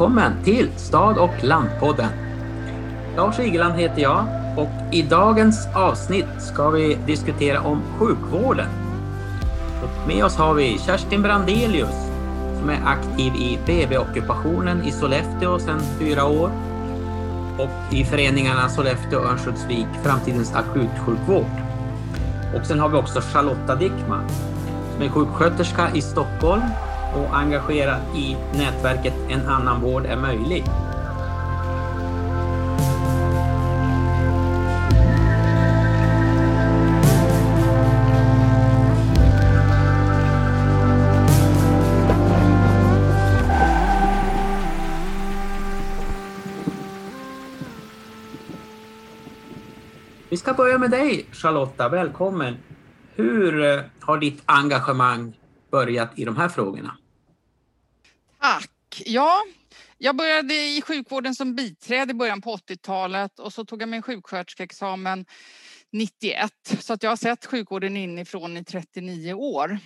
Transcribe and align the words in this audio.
välkommen 0.00 0.44
till 0.44 0.70
Stad 0.76 1.18
och 1.18 1.44
landpodden. 1.44 2.10
Lars 3.16 3.38
Igeland 3.38 3.74
heter 3.74 4.02
jag 4.02 4.24
och 4.56 4.94
i 4.94 5.02
dagens 5.02 5.68
avsnitt 5.74 6.26
ska 6.38 6.70
vi 6.70 6.98
diskutera 7.06 7.60
om 7.60 7.82
sjukvården. 7.98 8.66
Och 9.82 10.08
med 10.08 10.24
oss 10.24 10.36
har 10.36 10.54
vi 10.54 10.78
Kerstin 10.78 11.22
Brandelius 11.22 11.94
som 12.60 12.70
är 12.70 12.80
aktiv 12.84 13.32
i 13.34 13.58
BB-ockupationen 13.66 14.84
i 14.84 14.90
Sollefteå 14.90 15.58
sedan 15.58 15.80
fyra 15.98 16.24
år 16.26 16.50
och 17.58 17.94
i 17.94 18.04
föreningarna 18.04 18.68
Sollefteå 18.68 19.18
och 19.18 19.26
Örnsköldsvik, 19.26 19.88
Framtidens 20.02 20.54
akutsjukvård. 20.54 21.60
Och 22.54 22.66
sen 22.66 22.80
har 22.80 22.88
vi 22.88 22.96
också 22.96 23.20
Charlotta 23.20 23.74
Dickman 23.74 24.28
som 24.94 25.02
är 25.02 25.08
sjuksköterska 25.08 25.90
i 25.94 26.02
Stockholm 26.02 26.62
och 27.14 27.36
engagerad 27.36 28.00
i 28.16 28.36
nätverket 28.52 29.14
En 29.28 29.46
annan 29.46 29.80
vård 29.80 30.06
är 30.06 30.16
möjlig. 30.16 30.64
Vi 50.30 50.36
ska 50.36 50.52
börja 50.52 50.78
med 50.78 50.90
dig 50.90 51.26
Charlotta, 51.32 51.88
välkommen. 51.88 52.56
Hur 53.14 53.64
eh, 53.64 53.80
har 54.00 54.18
ditt 54.18 54.42
engagemang 54.46 55.36
börjat 55.70 56.10
i 56.14 56.24
de 56.24 56.36
här 56.36 56.48
frågorna? 56.48 56.99
Tack! 58.40 59.02
Ja, 59.06 59.42
jag 59.98 60.16
började 60.16 60.54
i 60.54 60.82
sjukvården 60.82 61.34
som 61.34 61.54
biträde 61.54 62.10
i 62.10 62.14
början 62.14 62.40
på 62.40 62.56
80-talet 62.56 63.38
och 63.38 63.52
så 63.52 63.64
tog 63.64 63.82
jag 63.82 63.88
min 63.88 64.02
sjuksköterskeexamen 64.02 65.26
91 65.92 66.52
så 66.80 66.92
att 66.92 67.02
jag 67.02 67.10
har 67.10 67.16
sett 67.16 67.46
sjukvården 67.46 67.96
inifrån 67.96 68.56
i 68.56 68.64
39 68.64 69.32
år. 69.34 69.78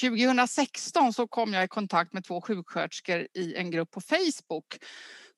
2016 0.00 1.12
så 1.12 1.26
kom 1.28 1.54
jag 1.54 1.64
i 1.64 1.68
kontakt 1.68 2.12
med 2.12 2.24
två 2.24 2.40
sjuksköterskor 2.40 3.28
i 3.34 3.54
en 3.54 3.70
grupp 3.70 3.90
på 3.90 4.00
Facebook 4.00 4.76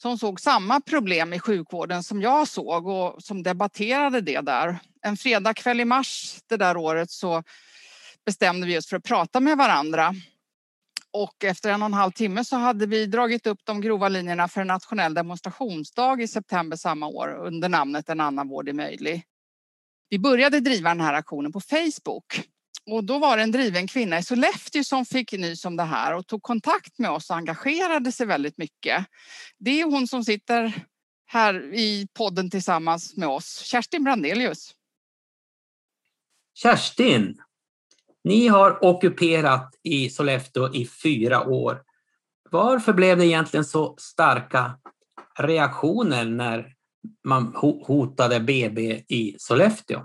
som 0.03 0.19
såg 0.19 0.41
samma 0.41 0.81
problem 0.81 1.33
i 1.33 1.41
sjukvården 1.41 2.03
som 2.03 2.23
jag 2.23 2.49
såg 2.49 2.87
och 2.87 3.23
som 3.23 3.43
debatterade 3.43 4.21
det 4.21 4.41
där. 4.41 4.79
En 5.03 5.17
fredagkväll 5.17 5.81
i 5.81 5.85
mars 5.85 6.39
det 6.49 6.57
där 6.57 6.77
året 6.77 7.11
så 7.11 7.43
bestämde 8.27 8.67
vi 8.67 8.79
oss 8.79 8.89
för 8.89 8.97
att 8.97 9.05
prata 9.05 9.41
med 9.41 9.57
varandra. 9.59 10.15
Och 11.17 11.45
efter 11.45 11.71
en 11.71 11.83
och 11.83 11.87
en 11.87 11.95
halv 11.95 12.13
timme 12.13 12.45
så 12.45 12.57
hade 12.57 12.87
vi 12.87 13.07
dragit 13.07 13.47
upp 13.47 13.59
de 13.65 13.81
grova 13.81 14.09
linjerna 14.09 14.49
för 14.49 14.61
en 14.61 14.67
nationell 14.67 15.15
demonstrationsdag 15.15 16.21
i 16.21 16.29
september 16.29 16.77
samma 16.77 17.07
år 17.07 17.47
under 17.47 17.69
namnet 17.69 18.09
En 18.09 18.21
annan 18.21 18.49
vård 18.49 18.69
är 18.69 18.73
möjlig. 18.73 19.25
Vi 20.09 20.19
började 20.19 20.61
driva 20.61 20.89
den 20.89 21.01
här 21.01 21.15
aktionen 21.15 21.53
på 21.53 21.61
Facebook 21.61 22.41
och 22.91 23.05
då 23.05 23.19
var 23.19 23.37
det 23.37 23.43
en 23.43 23.53
driven 23.53 23.89
kvinna 23.89 24.19
i 24.19 24.23
Sollefteå 24.23 24.85
som 24.85 25.07
fick 25.07 25.33
nys 25.33 25.65
om 25.65 25.77
det 25.77 25.83
här 25.83 26.15
och 26.15 26.27
tog 26.27 26.43
kontakt 26.43 26.99
med 26.99 27.11
oss 27.11 27.31
och 27.31 27.37
engagerade 27.37 28.13
sig 28.13 28.27
väldigt 28.27 28.59
mycket. 28.59 29.07
Det 29.59 29.81
är 29.81 29.85
hon 29.85 30.09
som 30.09 30.25
sitter 30.25 30.73
här 31.27 31.75
i 31.75 32.09
podden 32.15 32.51
tillsammans 32.51 33.17
med 33.17 33.29
oss, 33.29 33.61
Kerstin 33.61 34.05
Brandelius. 34.05 34.75
Kerstin, 36.55 37.43
ni 38.27 38.49
har 38.49 38.85
ockuperat 38.85 39.75
i 39.83 40.11
Sollefteå 40.11 40.75
i 40.75 40.87
fyra 40.87 41.49
år. 41.49 41.83
Varför 42.51 42.93
blev 42.93 43.19
det 43.19 43.27
egentligen 43.27 43.65
så 43.65 43.95
starka 43.99 44.79
reaktioner 45.39 46.25
när 46.25 46.73
man 47.25 47.55
hotade 47.87 48.41
BB 48.41 49.03
i 49.09 49.37
Sollefteå? 49.39 50.01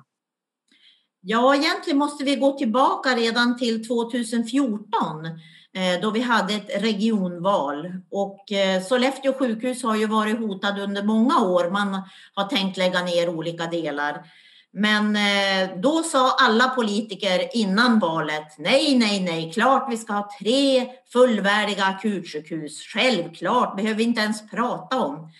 Ja, 1.21 1.55
egentligen 1.55 1.99
måste 1.99 2.23
vi 2.23 2.35
gå 2.35 2.57
tillbaka 2.57 3.09
redan 3.09 3.57
till 3.57 3.87
2014 3.87 5.25
eh, 5.73 6.01
då 6.01 6.11
vi 6.11 6.21
hade 6.21 6.53
ett 6.53 6.83
regionval. 6.83 7.93
Och 8.11 8.51
eh, 8.51 8.83
Sollefteå 8.83 9.33
sjukhus 9.33 9.83
har 9.83 9.95
ju 9.95 10.07
varit 10.07 10.39
hotad 10.39 10.79
under 10.79 11.03
många 11.03 11.41
år. 11.41 11.69
Man 11.69 12.01
har 12.33 12.45
tänkt 12.45 12.77
lägga 12.77 13.03
ner 13.03 13.29
olika 13.29 13.65
delar. 13.65 14.25
Men 14.73 15.15
eh, 15.15 15.77
då 15.81 16.03
sa 16.03 16.35
alla 16.39 16.69
politiker 16.69 17.49
innan 17.57 17.99
valet 17.99 18.55
nej, 18.57 18.97
nej, 18.97 19.23
nej, 19.23 19.51
klart 19.53 19.87
vi 19.91 19.97
ska 19.97 20.13
ha 20.13 20.29
tre 20.39 20.87
fullvärdiga 21.13 21.83
akutsjukhus. 21.83 22.81
Självklart, 22.93 23.75
behöver 23.75 23.95
vi 23.95 24.03
inte 24.03 24.21
ens 24.21 24.49
prata 24.49 24.99
om. 24.99 25.31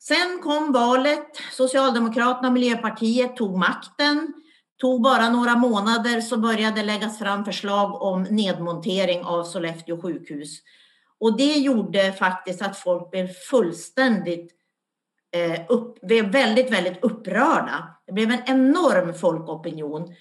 Sen 0.00 0.40
kom 0.42 0.72
valet, 0.72 1.40
Socialdemokraterna 1.52 2.48
och 2.48 2.54
Miljöpartiet 2.54 3.36
tog 3.36 3.58
makten. 3.58 4.32
Tog 4.80 5.02
bara 5.02 5.30
några 5.30 5.56
månader 5.56 6.20
så 6.20 6.36
började 6.36 6.82
läggas 6.82 7.18
fram 7.18 7.44
förslag 7.44 8.02
om 8.02 8.22
nedmontering 8.22 9.24
av 9.24 9.44
Sollefteå 9.44 10.02
sjukhus. 10.02 10.58
Och 11.20 11.36
det 11.36 11.54
gjorde 11.54 12.12
faktiskt 12.12 12.62
att 12.62 12.78
folk 12.78 13.10
blev 13.10 13.28
fullständigt 13.28 14.57
Eh, 15.30 15.60
upp, 15.68 16.00
blev 16.00 16.32
väldigt, 16.32 16.72
väldigt 16.72 17.04
upprörda. 17.04 17.96
Det 18.06 18.12
blev 18.12 18.30
en 18.30 18.42
enorm 18.46 19.14
folkopinion. 19.14 20.14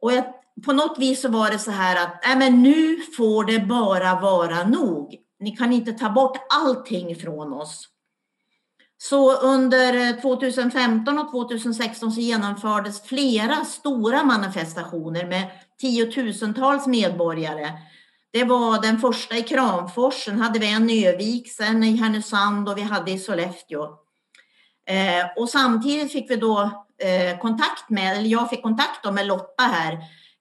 Och 0.00 0.12
jag, 0.12 0.24
på 0.66 0.72
något 0.72 0.98
vis 0.98 1.20
så 1.20 1.28
var 1.28 1.50
det 1.50 1.58
så 1.58 1.70
här 1.70 2.04
att 2.06 2.20
nej 2.26 2.36
men 2.36 2.62
nu 2.62 2.96
får 3.16 3.44
det 3.44 3.58
bara 3.60 4.20
vara 4.20 4.68
nog. 4.68 5.16
Ni 5.40 5.56
kan 5.56 5.72
inte 5.72 5.92
ta 5.92 6.10
bort 6.10 6.36
allting 6.48 7.16
från 7.16 7.52
oss. 7.52 7.88
Så 8.98 9.36
under 9.36 10.08
eh, 10.08 10.20
2015 10.20 11.18
och 11.18 11.30
2016 11.30 12.12
så 12.12 12.20
genomfördes 12.20 13.02
flera 13.02 13.64
stora 13.64 14.24
manifestationer 14.24 15.26
med 15.26 15.50
tiotusentals 15.80 16.86
medborgare. 16.86 17.72
Det 18.32 18.44
var 18.44 18.82
den 18.82 18.98
första 18.98 19.36
i 19.36 19.42
Kramfors, 19.42 20.24
sen 20.24 20.40
hade 20.40 20.58
vi 20.58 20.72
en 20.72 20.90
i 20.90 21.06
Övik, 21.06 21.52
sen 21.52 21.84
i 21.84 21.96
Härnösand 21.96 22.68
och 22.68 22.78
vi 22.78 22.82
hade 22.82 23.10
i 23.10 23.18
Sollefteå. 23.18 24.07
Eh, 24.88 25.26
och 25.36 25.48
samtidigt 25.48 26.12
fick 26.12 26.30
vi 26.30 26.36
då 26.36 26.60
eh, 27.02 27.38
kontakt 27.38 27.90
med, 27.90 28.16
eller 28.16 28.28
jag 28.28 28.50
fick 28.50 28.62
kontakt 28.62 29.12
med 29.12 29.26
Lotta 29.26 29.62
här 29.62 29.98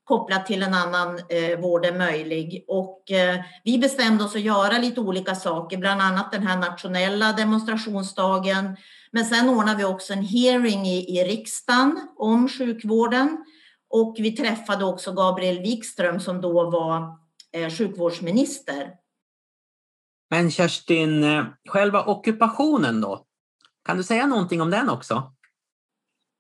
kopplat 0.08 0.46
till 0.46 0.64
en 0.64 0.74
annan 0.74 1.20
eh, 1.30 1.60
vård 1.60 1.86
är 1.86 1.98
möjlig. 1.98 2.66
Och 2.68 3.12
eh, 3.12 3.40
vi 3.64 3.78
bestämde 3.78 4.24
oss 4.24 4.36
att 4.36 4.42
göra 4.42 4.78
lite 4.78 5.02
olika 5.02 5.36
saker, 5.36 5.78
bland 5.78 6.02
annat 6.02 6.32
den 6.32 6.48
här 6.48 6.58
nationella 6.58 7.34
demonstrationsdagen. 7.34 8.78
Men 9.12 9.26
sen 9.26 9.50
ordnade 9.50 9.78
vi 9.78 9.84
också 9.84 10.14
en 10.14 10.24
hearing 10.24 10.86
i, 10.86 11.20
i 11.20 11.24
riksdagen 11.24 12.00
om 12.16 12.50
sjukvården. 12.50 13.38
Och 13.90 14.16
vi 14.20 14.32
träffade 14.32 14.86
också 14.86 15.14
Gabriel 15.14 15.60
Wikström 15.60 16.20
som 16.20 16.42
då 16.42 16.70
var 16.70 17.18
eh, 17.54 17.70
sjukvårdsminister. 17.70 18.92
Men 20.30 20.52
Kerstin, 20.52 21.24
eh, 21.24 21.46
själva 21.70 22.04
ockupationen 22.04 23.02
då? 23.02 23.27
Kan 23.88 23.98
du 23.98 24.04
säga 24.04 24.26
någonting 24.26 24.62
om 24.62 24.70
den 24.72 24.90
också? 24.90 25.32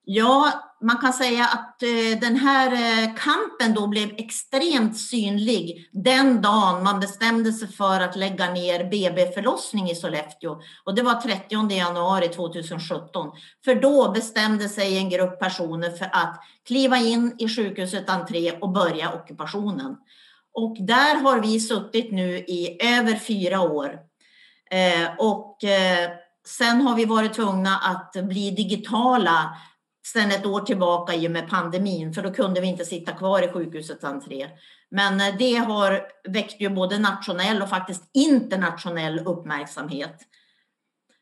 Ja, 0.03 0.51
man 0.81 0.97
kan 0.97 1.13
säga 1.13 1.45
att 1.45 1.83
eh, 1.83 2.19
den 2.21 2.35
här 2.35 2.71
eh, 2.73 3.15
kampen 3.15 3.73
då 3.75 3.87
blev 3.87 4.09
extremt 4.17 4.97
synlig 4.97 5.89
den 5.91 6.41
dagen 6.41 6.83
man 6.83 6.99
bestämde 6.99 7.53
sig 7.53 7.67
för 7.67 8.01
att 8.01 8.15
lägga 8.15 8.53
ner 8.53 8.89
BB-förlossning 8.89 9.89
i 9.89 9.95
Sollefteå. 9.95 10.61
Och 10.83 10.95
det 10.95 11.01
var 11.01 11.13
30 11.13 11.71
januari 11.71 12.27
2017. 12.27 13.31
För 13.65 13.75
då 13.75 14.11
bestämde 14.11 14.69
sig 14.69 14.97
en 14.97 15.09
grupp 15.09 15.39
personer 15.39 15.91
för 15.91 16.09
att 16.13 16.39
kliva 16.67 16.97
in 16.97 17.35
i 17.37 17.49
sjukhusets 17.49 18.09
entré 18.09 18.51
och 18.51 18.69
börja 18.69 19.13
ockupationen. 19.13 19.95
Och 20.53 20.77
där 20.79 21.15
har 21.21 21.39
vi 21.39 21.59
suttit 21.59 22.11
nu 22.11 22.37
i 22.37 22.77
över 22.81 23.15
fyra 23.15 23.61
år. 23.61 23.99
Eh, 24.71 25.09
och 25.17 25.63
sen 26.47 26.81
har 26.81 26.95
vi 26.95 27.05
varit 27.05 27.33
tvungna 27.33 27.77
att 27.77 28.25
bli 28.25 28.51
digitala 28.51 29.57
sedan 30.13 30.31
ett 30.31 30.45
år 30.45 30.61
tillbaka 30.61 31.15
i 31.15 31.27
och 31.27 31.31
med 31.31 31.49
pandemin, 31.49 32.13
för 32.13 32.21
då 32.21 32.33
kunde 32.33 32.61
vi 32.61 32.67
inte 32.67 32.85
sitta 32.85 33.11
kvar 33.11 33.41
i 33.41 33.47
sjukhusets 33.47 34.03
entré. 34.03 34.47
Men 34.91 35.21
eh, 35.21 35.37
det 35.39 35.55
har 35.55 36.01
väckt 36.29 36.61
ju 36.61 36.69
både 36.69 36.99
nationell 36.99 37.61
och 37.61 37.69
faktiskt 37.69 38.09
internationell 38.13 39.19
uppmärksamhet. 39.19 40.15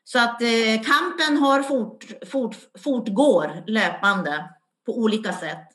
Så 0.04 0.18
att 0.18 0.42
eh, 0.42 0.82
kampen 0.84 1.36
har 1.36 1.62
fort, 1.62 2.04
fort, 2.26 2.56
fortgår 2.78 3.64
löpande 3.66 4.50
på 4.86 4.98
olika 4.98 5.32
sätt. 5.32 5.68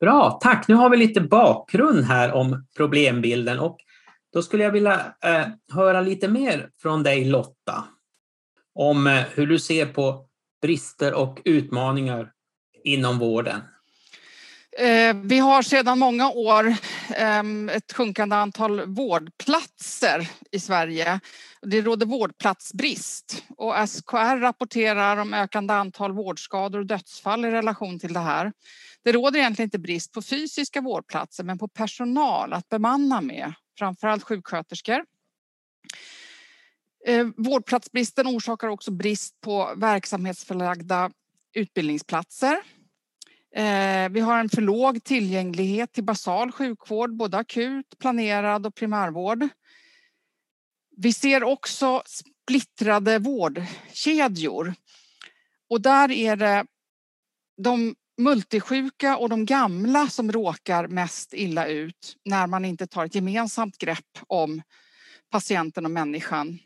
Bra, 0.00 0.38
tack. 0.42 0.68
Nu 0.68 0.74
har 0.74 0.90
vi 0.90 0.96
lite 0.96 1.20
bakgrund 1.20 2.04
här 2.04 2.32
om 2.32 2.66
problembilden 2.76 3.58
och 3.58 3.78
då 4.32 4.42
skulle 4.42 4.64
jag 4.64 4.72
vilja 4.72 5.14
eh, 5.24 5.46
höra 5.72 6.00
lite 6.00 6.28
mer 6.28 6.70
från 6.82 7.02
dig 7.02 7.24
Lotta 7.24 7.84
om 8.74 9.06
eh, 9.06 9.24
hur 9.34 9.46
du 9.46 9.58
ser 9.58 9.86
på 9.86 10.26
brister 10.62 11.14
och 11.14 11.42
utmaningar 11.44 12.32
inom 12.84 13.18
vården? 13.18 13.60
Eh, 14.78 15.16
vi 15.24 15.38
har 15.38 15.62
sedan 15.62 15.98
många 15.98 16.30
år 16.30 16.74
ehm, 17.16 17.68
ett 17.68 17.92
sjunkande 17.92 18.36
antal 18.36 18.86
vårdplatser 18.86 20.28
i 20.50 20.60
Sverige. 20.60 21.20
Det 21.62 21.80
råder 21.80 22.06
vårdplatsbrist 22.06 23.44
och 23.56 23.88
SKR 23.88 24.40
rapporterar 24.40 25.16
om 25.16 25.34
ökande 25.34 25.74
antal 25.74 26.12
vårdskador 26.12 26.78
och 26.78 26.86
dödsfall 26.86 27.44
i 27.44 27.50
relation 27.50 27.98
till 27.98 28.12
det 28.12 28.20
här. 28.20 28.52
Det 29.04 29.12
råder 29.12 29.38
egentligen 29.38 29.66
inte 29.66 29.78
brist 29.78 30.12
på 30.12 30.22
fysiska 30.22 30.80
vårdplatser 30.80 31.44
men 31.44 31.58
på 31.58 31.68
personal 31.68 32.52
att 32.52 32.68
bemanna 32.68 33.20
med, 33.20 33.52
framförallt 33.78 34.22
sjuksköterskor. 34.22 35.04
Eh, 37.06 37.26
vårdplatsbristen 37.36 38.26
orsakar 38.26 38.68
också 38.68 38.90
brist 38.90 39.40
på 39.40 39.72
verksamhetsförlagda 39.76 41.10
utbildningsplatser 41.54 42.62
Eh, 43.54 44.08
vi 44.08 44.20
har 44.20 44.38
en 44.38 44.48
för 44.48 44.62
låg 44.62 45.04
tillgänglighet 45.04 45.92
till 45.92 46.04
basal 46.04 46.52
sjukvård, 46.52 47.16
både 47.16 47.38
akut, 47.38 47.98
planerad 47.98 48.66
och 48.66 48.74
primärvård. 48.74 49.48
Vi 50.96 51.12
ser 51.12 51.44
också 51.44 52.02
splittrade 52.06 53.18
vårdkedjor. 53.18 54.74
Och 55.70 55.80
där 55.80 56.10
är 56.10 56.36
det 56.36 56.66
de 57.62 57.94
multisjuka 58.18 59.16
och 59.16 59.28
de 59.28 59.46
gamla 59.46 60.08
som 60.08 60.32
råkar 60.32 60.88
mest 60.88 61.34
illa 61.34 61.66
ut 61.66 62.16
när 62.24 62.46
man 62.46 62.64
inte 62.64 62.86
tar 62.86 63.04
ett 63.04 63.14
gemensamt 63.14 63.78
grepp 63.78 64.18
om 64.26 64.62
patienten 65.30 65.84
och 65.84 65.90
människan. 65.90 66.58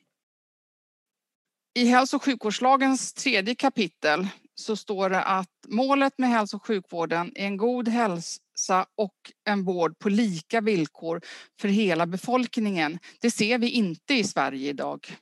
I 1.77 1.85
hälso 1.85 2.17
och 2.17 2.25
sjukvårdslagens 2.25 3.13
tredje 3.13 3.55
kapitel 3.55 4.29
så 4.55 4.77
står 4.77 5.11
det 5.11 5.23
att 5.23 5.51
målet 5.69 6.13
med 6.19 6.31
hälso 6.31 6.57
och 6.57 6.67
sjukvården 6.67 7.33
är 7.35 7.47
en 7.47 7.57
god 7.57 7.89
hälsa 7.89 8.87
och 8.97 9.13
en 9.45 9.65
vård 9.65 9.99
på 9.99 10.09
lika 10.09 10.61
villkor 10.61 11.21
för 11.61 11.69
hela 11.69 12.07
befolkningen. 12.07 12.99
Det 13.21 13.31
ser 13.31 13.59
vi 13.59 13.71
inte 13.71 14.15
i 14.15 14.25
Sverige 14.25 14.69
idag. 14.71 15.17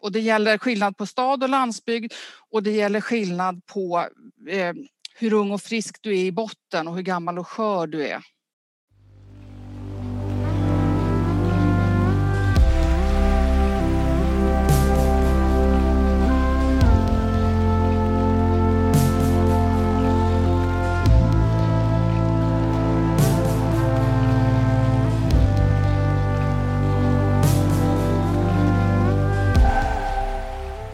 Och 0.00 0.12
det 0.12 0.20
gäller 0.20 0.58
skillnad 0.58 0.96
på 0.96 1.06
stad 1.06 1.42
och 1.42 1.48
landsbygd 1.48 2.12
och 2.50 2.62
det 2.62 2.72
gäller 2.72 3.00
skillnad 3.00 3.66
på 3.66 4.08
eh, 4.48 4.74
hur 5.14 5.32
ung 5.32 5.50
och 5.50 5.62
frisk 5.62 5.96
du 6.00 6.10
är 6.10 6.24
i 6.24 6.32
botten 6.32 6.88
och 6.88 6.94
hur 6.94 7.02
gammal 7.02 7.38
och 7.38 7.48
skör 7.48 7.86
du 7.86 8.06
är. 8.06 8.22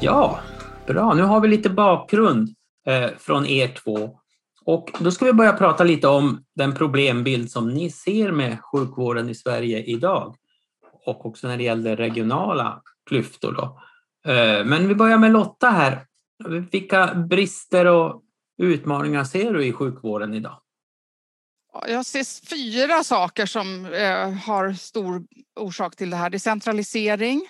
Ja, 0.02 0.40
bra. 0.86 1.14
Nu 1.14 1.22
har 1.22 1.40
vi 1.40 1.48
lite 1.48 1.70
bakgrund 1.70 2.54
eh, 2.86 3.10
från 3.18 3.46
er 3.46 3.68
två. 3.68 4.18
Och 4.64 4.90
då 4.98 5.10
ska 5.10 5.24
vi 5.24 5.32
börja 5.32 5.52
prata 5.52 5.84
lite 5.84 6.08
om 6.08 6.44
den 6.54 6.74
problembild 6.74 7.50
som 7.50 7.68
ni 7.68 7.90
ser 7.90 8.32
med 8.32 8.60
sjukvården 8.60 9.28
i 9.28 9.34
Sverige 9.34 9.82
idag. 9.84 10.36
Och 11.06 11.26
också 11.26 11.48
när 11.48 11.56
det 11.56 11.62
gäller 11.62 11.96
regionala 11.96 12.82
klyftor. 13.08 13.52
Då. 13.52 13.80
Eh, 14.32 14.64
men 14.64 14.88
vi 14.88 14.94
börjar 14.94 15.18
med 15.18 15.32
Lotta 15.32 15.70
här. 15.70 16.06
Vilka 16.70 17.14
brister 17.14 17.86
och 17.86 18.22
utmaningar 18.62 19.24
ser 19.24 19.52
du 19.52 19.64
i 19.64 19.72
sjukvården 19.72 20.34
idag? 20.34 20.60
Jag 21.88 22.06
ser 22.06 22.46
fyra 22.46 23.04
saker 23.04 23.46
som 23.46 23.86
eh, 23.86 24.30
har 24.30 24.72
stor 24.72 25.22
orsak 25.60 25.96
till 25.96 26.10
det 26.10 26.16
här. 26.16 26.30
Decentralisering, 26.30 27.48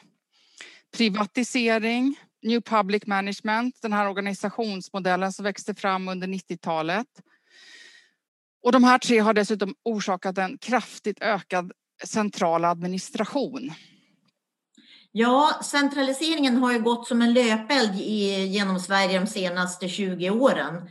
privatisering, 0.96 2.16
New 2.42 2.60
Public 2.60 3.06
Management, 3.06 3.82
den 3.82 3.92
här 3.92 4.08
organisationsmodellen 4.08 5.32
som 5.32 5.44
växte 5.44 5.74
fram 5.74 6.08
under 6.08 6.26
90-talet. 6.26 7.06
Och 8.62 8.72
de 8.72 8.84
här 8.84 8.98
tre 8.98 9.18
har 9.18 9.34
dessutom 9.34 9.74
orsakat 9.82 10.38
en 10.38 10.58
kraftigt 10.58 11.22
ökad 11.22 11.72
central 12.04 12.64
administration. 12.64 13.72
Ja, 15.12 15.60
centraliseringen 15.64 16.56
har 16.56 16.72
ju 16.72 16.78
gått 16.78 17.08
som 17.08 17.22
en 17.22 17.32
löpeld 17.32 17.94
genom 17.94 18.80
Sverige 18.80 19.18
de 19.18 19.26
senaste 19.26 19.88
20 19.88 20.30
åren. 20.30 20.88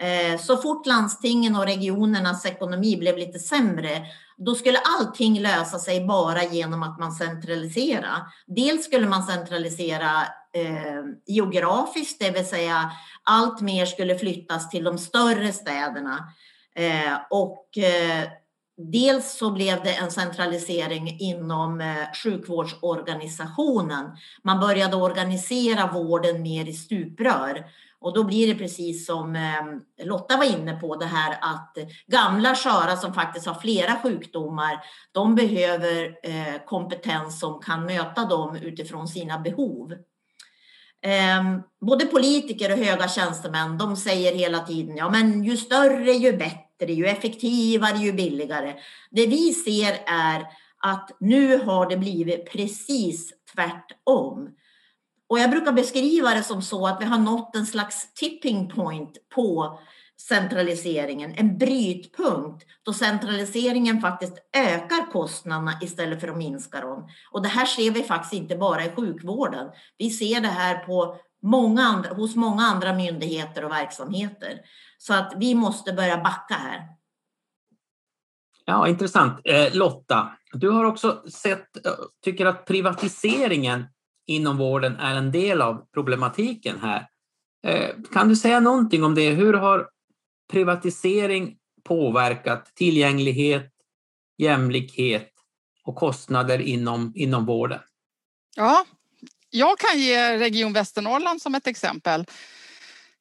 Eh, 0.00 0.40
så 0.40 0.56
fort 0.56 0.86
landstingen 0.86 1.56
och 1.56 1.66
regionernas 1.66 2.46
ekonomi 2.46 2.96
blev 2.96 3.18
lite 3.18 3.38
sämre, 3.38 4.02
då 4.36 4.54
skulle 4.54 4.78
allting 4.78 5.40
lösa 5.40 5.78
sig 5.78 6.06
bara 6.06 6.44
genom 6.44 6.82
att 6.82 6.98
man 6.98 7.12
centraliserar. 7.12 8.22
Dels 8.46 8.84
skulle 8.84 9.08
man 9.08 9.22
centralisera 9.22 10.10
eh, 10.54 11.02
geografiskt, 11.26 12.20
det 12.20 12.30
vill 12.30 12.46
säga 12.46 12.90
allt 13.22 13.60
mer 13.60 13.86
skulle 13.86 14.18
flyttas 14.18 14.70
till 14.70 14.84
de 14.84 14.98
större 14.98 15.52
städerna. 15.52 16.32
Eh, 16.74 17.18
och 17.30 17.78
eh, 17.78 18.28
dels 18.76 19.38
så 19.38 19.50
blev 19.50 19.82
det 19.84 19.92
en 19.94 20.10
centralisering 20.10 21.16
inom 21.20 21.80
eh, 21.80 22.12
sjukvårdsorganisationen. 22.24 24.06
Man 24.44 24.60
började 24.60 24.96
organisera 24.96 25.92
vården 25.92 26.42
mer 26.42 26.68
i 26.68 26.72
stuprör. 26.72 27.64
Och 28.00 28.14
då 28.14 28.24
blir 28.24 28.46
det 28.46 28.54
precis 28.54 29.06
som 29.06 29.36
eh, 29.36 30.06
Lotta 30.06 30.36
var 30.36 30.44
inne 30.44 30.72
på 30.72 30.96
det 30.96 31.06
här 31.06 31.38
att 31.40 31.78
gamla 32.06 32.54
sköra 32.54 32.96
som 32.96 33.14
faktiskt 33.14 33.46
har 33.46 33.54
flera 33.54 33.96
sjukdomar, 34.02 34.80
de 35.12 35.34
behöver 35.34 36.18
eh, 36.22 36.64
kompetens 36.66 37.40
som 37.40 37.60
kan 37.60 37.86
möta 37.86 38.24
dem 38.24 38.56
utifrån 38.56 39.08
sina 39.08 39.38
behov. 39.38 39.94
Ehm, 41.02 41.62
både 41.80 42.06
politiker 42.06 42.72
och 42.72 42.78
höga 42.78 43.08
tjänstemän, 43.08 43.78
de 43.78 43.96
säger 43.96 44.34
hela 44.34 44.58
tiden, 44.58 44.96
ja 44.96 45.10
men 45.10 45.44
ju 45.44 45.56
större 45.56 46.12
ju 46.12 46.36
bättre, 46.36 46.92
ju 46.92 47.06
effektivare 47.06 47.98
ju 47.98 48.12
billigare. 48.12 48.74
Det 49.10 49.26
vi 49.26 49.52
ser 49.52 49.98
är 50.06 50.46
att 50.78 51.10
nu 51.20 51.58
har 51.58 51.88
det 51.88 51.96
blivit 51.96 52.52
precis 52.52 53.32
tvärtom. 53.54 54.48
Och 55.30 55.38
jag 55.38 55.50
brukar 55.50 55.72
beskriva 55.72 56.34
det 56.34 56.42
som 56.42 56.62
så 56.62 56.86
att 56.86 57.00
vi 57.00 57.04
har 57.04 57.18
nått 57.18 57.56
en 57.56 57.66
slags 57.66 58.14
tipping 58.14 58.68
point 58.68 59.28
på 59.34 59.78
centraliseringen, 60.28 61.34
en 61.36 61.58
brytpunkt 61.58 62.66
då 62.82 62.92
centraliseringen 62.92 64.00
faktiskt 64.00 64.38
ökar 64.56 65.12
kostnaderna 65.12 65.72
istället 65.82 66.20
för 66.20 66.28
att 66.28 66.36
minska 66.36 66.80
dem. 66.80 67.08
Och 67.30 67.42
det 67.42 67.48
här 67.48 67.66
ser 67.66 67.90
vi 67.90 68.02
faktiskt 68.02 68.32
inte 68.32 68.56
bara 68.56 68.84
i 68.84 68.90
sjukvården. 68.90 69.70
Vi 69.98 70.10
ser 70.10 70.40
det 70.40 70.48
här 70.48 70.78
på 70.78 71.16
många 71.42 71.82
andra, 71.82 72.14
hos 72.14 72.36
många 72.36 72.62
andra 72.62 72.92
myndigheter 72.92 73.64
och 73.64 73.70
verksamheter. 73.70 74.60
Så 74.98 75.14
att 75.14 75.32
vi 75.36 75.54
måste 75.54 75.92
börja 75.92 76.16
backa 76.16 76.54
här. 76.54 76.88
Ja, 78.64 78.88
intressant. 78.88 79.40
Eh, 79.44 79.74
Lotta, 79.76 80.32
du 80.52 80.68
har 80.70 80.84
också 80.84 81.22
sett, 81.30 81.86
eh, 81.86 81.92
tycker 82.24 82.46
att 82.46 82.66
privatiseringen 82.66 83.86
inom 84.30 84.56
vården 84.56 84.96
är 84.96 85.14
en 85.14 85.32
del 85.32 85.62
av 85.62 85.86
problematiken 85.94 86.80
här. 86.80 87.08
Eh, 87.66 87.90
kan 88.12 88.28
du 88.28 88.36
säga 88.36 88.60
någonting 88.60 89.04
om 89.04 89.14
det? 89.14 89.30
Hur 89.30 89.54
har 89.54 89.88
privatisering 90.52 91.56
påverkat 91.84 92.74
tillgänglighet, 92.74 93.72
jämlikhet 94.38 95.30
och 95.84 95.96
kostnader 95.96 96.58
inom, 96.58 97.12
inom 97.16 97.46
vården? 97.46 97.80
Ja, 98.56 98.84
jag 99.50 99.78
kan 99.78 100.00
ge 100.00 100.38
Region 100.38 100.72
Västernorrland 100.72 101.42
som 101.42 101.54
ett 101.54 101.66
exempel. 101.66 102.26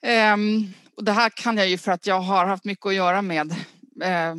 Ehm, 0.02 0.74
och 0.96 1.04
det 1.04 1.12
här 1.12 1.30
kan 1.30 1.58
jag 1.58 1.70
ju 1.70 1.78
för 1.78 1.92
att 1.92 2.08
jag 2.08 2.22
har 2.22 2.46
haft 2.46 2.66
mycket 2.66 2.86
att 2.86 2.96
göra 2.96 3.22
med 3.22 3.52
eh, 4.02 4.36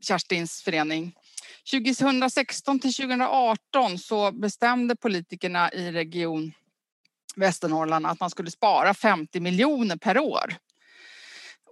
Kerstins 0.00 0.62
förening. 0.62 1.14
2016 1.70 2.80
till 2.80 2.94
2018 2.94 3.98
så 3.98 4.32
bestämde 4.32 4.96
politikerna 4.96 5.72
i 5.72 5.92
Region 5.92 6.52
Västernorrland 7.36 8.06
att 8.06 8.20
man 8.20 8.30
skulle 8.30 8.50
spara 8.50 8.94
50 8.94 9.40
miljoner 9.40 9.96
per 9.96 10.18
år 10.18 10.58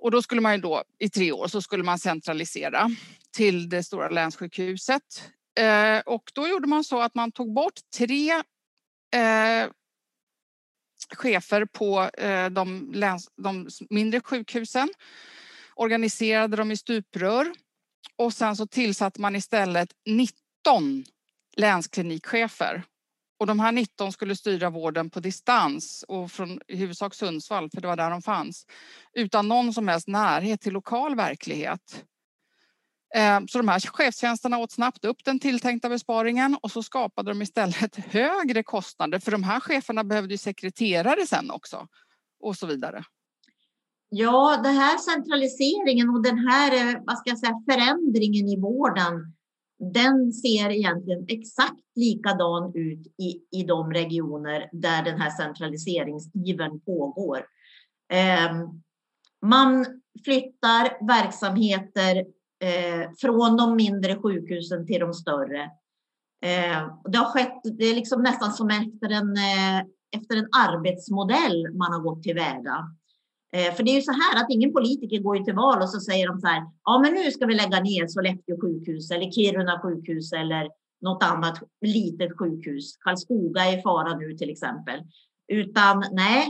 och 0.00 0.10
då 0.10 0.22
skulle 0.22 0.40
man 0.40 0.54
ju 0.54 0.60
då 0.60 0.82
i 0.98 1.10
tre 1.10 1.32
år 1.32 1.48
så 1.48 1.62
skulle 1.62 1.84
man 1.84 1.98
centralisera 1.98 2.90
till 3.30 3.68
det 3.68 3.82
stora 3.82 4.08
länssjukhuset. 4.08 5.30
Eh, 5.58 5.98
och 5.98 6.30
då 6.34 6.48
gjorde 6.48 6.68
man 6.68 6.84
så 6.84 7.00
att 7.00 7.14
man 7.14 7.32
tog 7.32 7.54
bort 7.54 7.80
tre 7.96 8.30
eh, 9.14 9.70
chefer 11.16 11.64
på 11.64 12.10
eh, 12.18 12.46
de, 12.46 12.92
läns, 12.94 13.30
de 13.36 13.68
mindre 13.90 14.20
sjukhusen, 14.20 14.88
organiserade 15.74 16.56
dem 16.56 16.70
i 16.70 16.76
stuprör 16.76 17.52
och 18.16 18.32
sen 18.32 18.56
så 18.56 18.66
tillsatte 18.66 19.20
man 19.20 19.36
istället 19.36 19.88
19 20.06 21.04
länsklinikchefer 21.56 22.82
och 23.38 23.46
de 23.46 23.60
här 23.60 23.72
19 23.72 24.12
skulle 24.12 24.36
styra 24.36 24.70
vården 24.70 25.10
på 25.10 25.20
distans 25.20 26.04
och 26.08 26.32
från 26.32 26.60
i 26.68 26.76
huvudsak 26.76 27.14
Sundsvall, 27.14 27.70
för 27.70 27.80
det 27.80 27.88
var 27.88 27.96
där 27.96 28.10
de 28.10 28.22
fanns, 28.22 28.66
utan 29.12 29.48
någon 29.48 29.72
som 29.72 29.88
helst 29.88 30.08
närhet 30.08 30.60
till 30.60 30.72
lokal 30.72 31.16
verklighet. 31.16 32.04
Eh, 33.14 33.40
så 33.48 33.58
de 33.58 33.68
här 33.68 33.80
chefstjänsterna 33.80 34.58
åt 34.58 34.72
snabbt 34.72 35.04
upp 35.04 35.25
den 35.25 35.38
tilltänkta 35.38 35.88
besparingen 35.88 36.58
och 36.62 36.70
så 36.70 36.82
skapade 36.82 37.30
de 37.30 37.42
istället 37.42 37.96
högre 38.06 38.62
kostnader 38.62 39.18
för 39.18 39.32
de 39.32 39.44
här 39.44 39.60
cheferna 39.60 40.04
behövde 40.04 40.34
ju 40.34 40.38
sekreterare 40.38 41.26
sen 41.26 41.50
också 41.50 41.88
och 42.40 42.56
så 42.56 42.66
vidare. 42.66 43.04
Ja, 44.08 44.60
den 44.64 44.75
här 44.75 44.98
centraliseringen 44.98 46.10
och 46.10 46.22
den 46.22 46.38
här 46.38 46.72
eh, 46.72 47.00
vad 47.06 47.18
ska 47.18 47.30
jag 47.30 47.38
säga, 47.38 47.62
förändringen 47.70 48.48
i 48.48 48.60
vården, 48.60 49.34
den 49.78 50.32
ser 50.32 50.70
egentligen 50.70 51.25
exakt 51.28 51.82
likadan 51.94 52.72
ut 52.75 53.06
i, 53.06 53.58
i 53.60 53.62
de 53.62 53.92
regioner 53.92 54.68
där 54.72 55.04
den 55.04 55.20
här 55.20 55.30
centraliseringsgiven 55.30 56.80
pågår. 56.80 57.38
Eh, 58.12 58.52
man 59.46 59.86
flyttar 60.25 61.06
verksamheter 61.06 62.16
eh, 62.64 63.10
från 63.20 63.56
de 63.56 63.76
mindre 63.76 64.16
sjukhusen 64.16 64.86
till 64.86 65.00
de 65.00 65.14
större. 65.14 65.62
Eh, 66.42 66.90
det 67.04 67.18
har 67.18 67.32
skett, 67.32 67.60
det 67.78 67.84
är 67.84 67.94
liksom 67.94 68.22
nästan 68.22 68.52
som 68.52 68.70
efter 68.70 69.10
en, 69.10 69.36
eh, 69.36 69.78
efter 70.16 70.36
en 70.36 70.48
arbetsmodell 70.66 71.75
man 71.75 71.92
har 71.92 72.00
gått 72.00 72.22
tillväga. 72.22 72.96
Eh, 73.56 73.75
för 73.75 73.82
det 73.82 73.90
är 73.90 73.94
ju 73.94 74.02
så 74.02 74.12
här 74.12 74.42
att 74.42 74.50
ingen 74.50 74.72
politiker 74.72 75.18
går 75.18 75.38
till 75.38 75.54
val 75.54 75.82
och 75.82 75.90
så 75.90 76.00
säger 76.00 76.28
de 76.28 76.40
så 76.40 76.46
här, 76.46 76.62
ja 76.84 76.98
men 76.98 77.14
nu 77.14 77.30
ska 77.30 77.46
vi 77.46 77.54
lägga 77.54 77.80
ner 77.80 78.06
Sollefteå 78.06 78.60
sjukhus 78.60 79.10
eller 79.10 79.30
Kiruna 79.30 79.80
sjukhus 79.82 80.32
eller 80.32 80.68
något 81.00 81.22
annat 81.22 81.58
litet 81.80 82.38
sjukhus. 82.38 82.96
Karlskoga 82.96 83.64
är 83.64 83.78
i 83.78 83.82
fara 83.82 84.18
nu 84.18 84.36
till 84.36 84.50
exempel. 84.50 85.00
Utan 85.48 86.04
nej, 86.12 86.48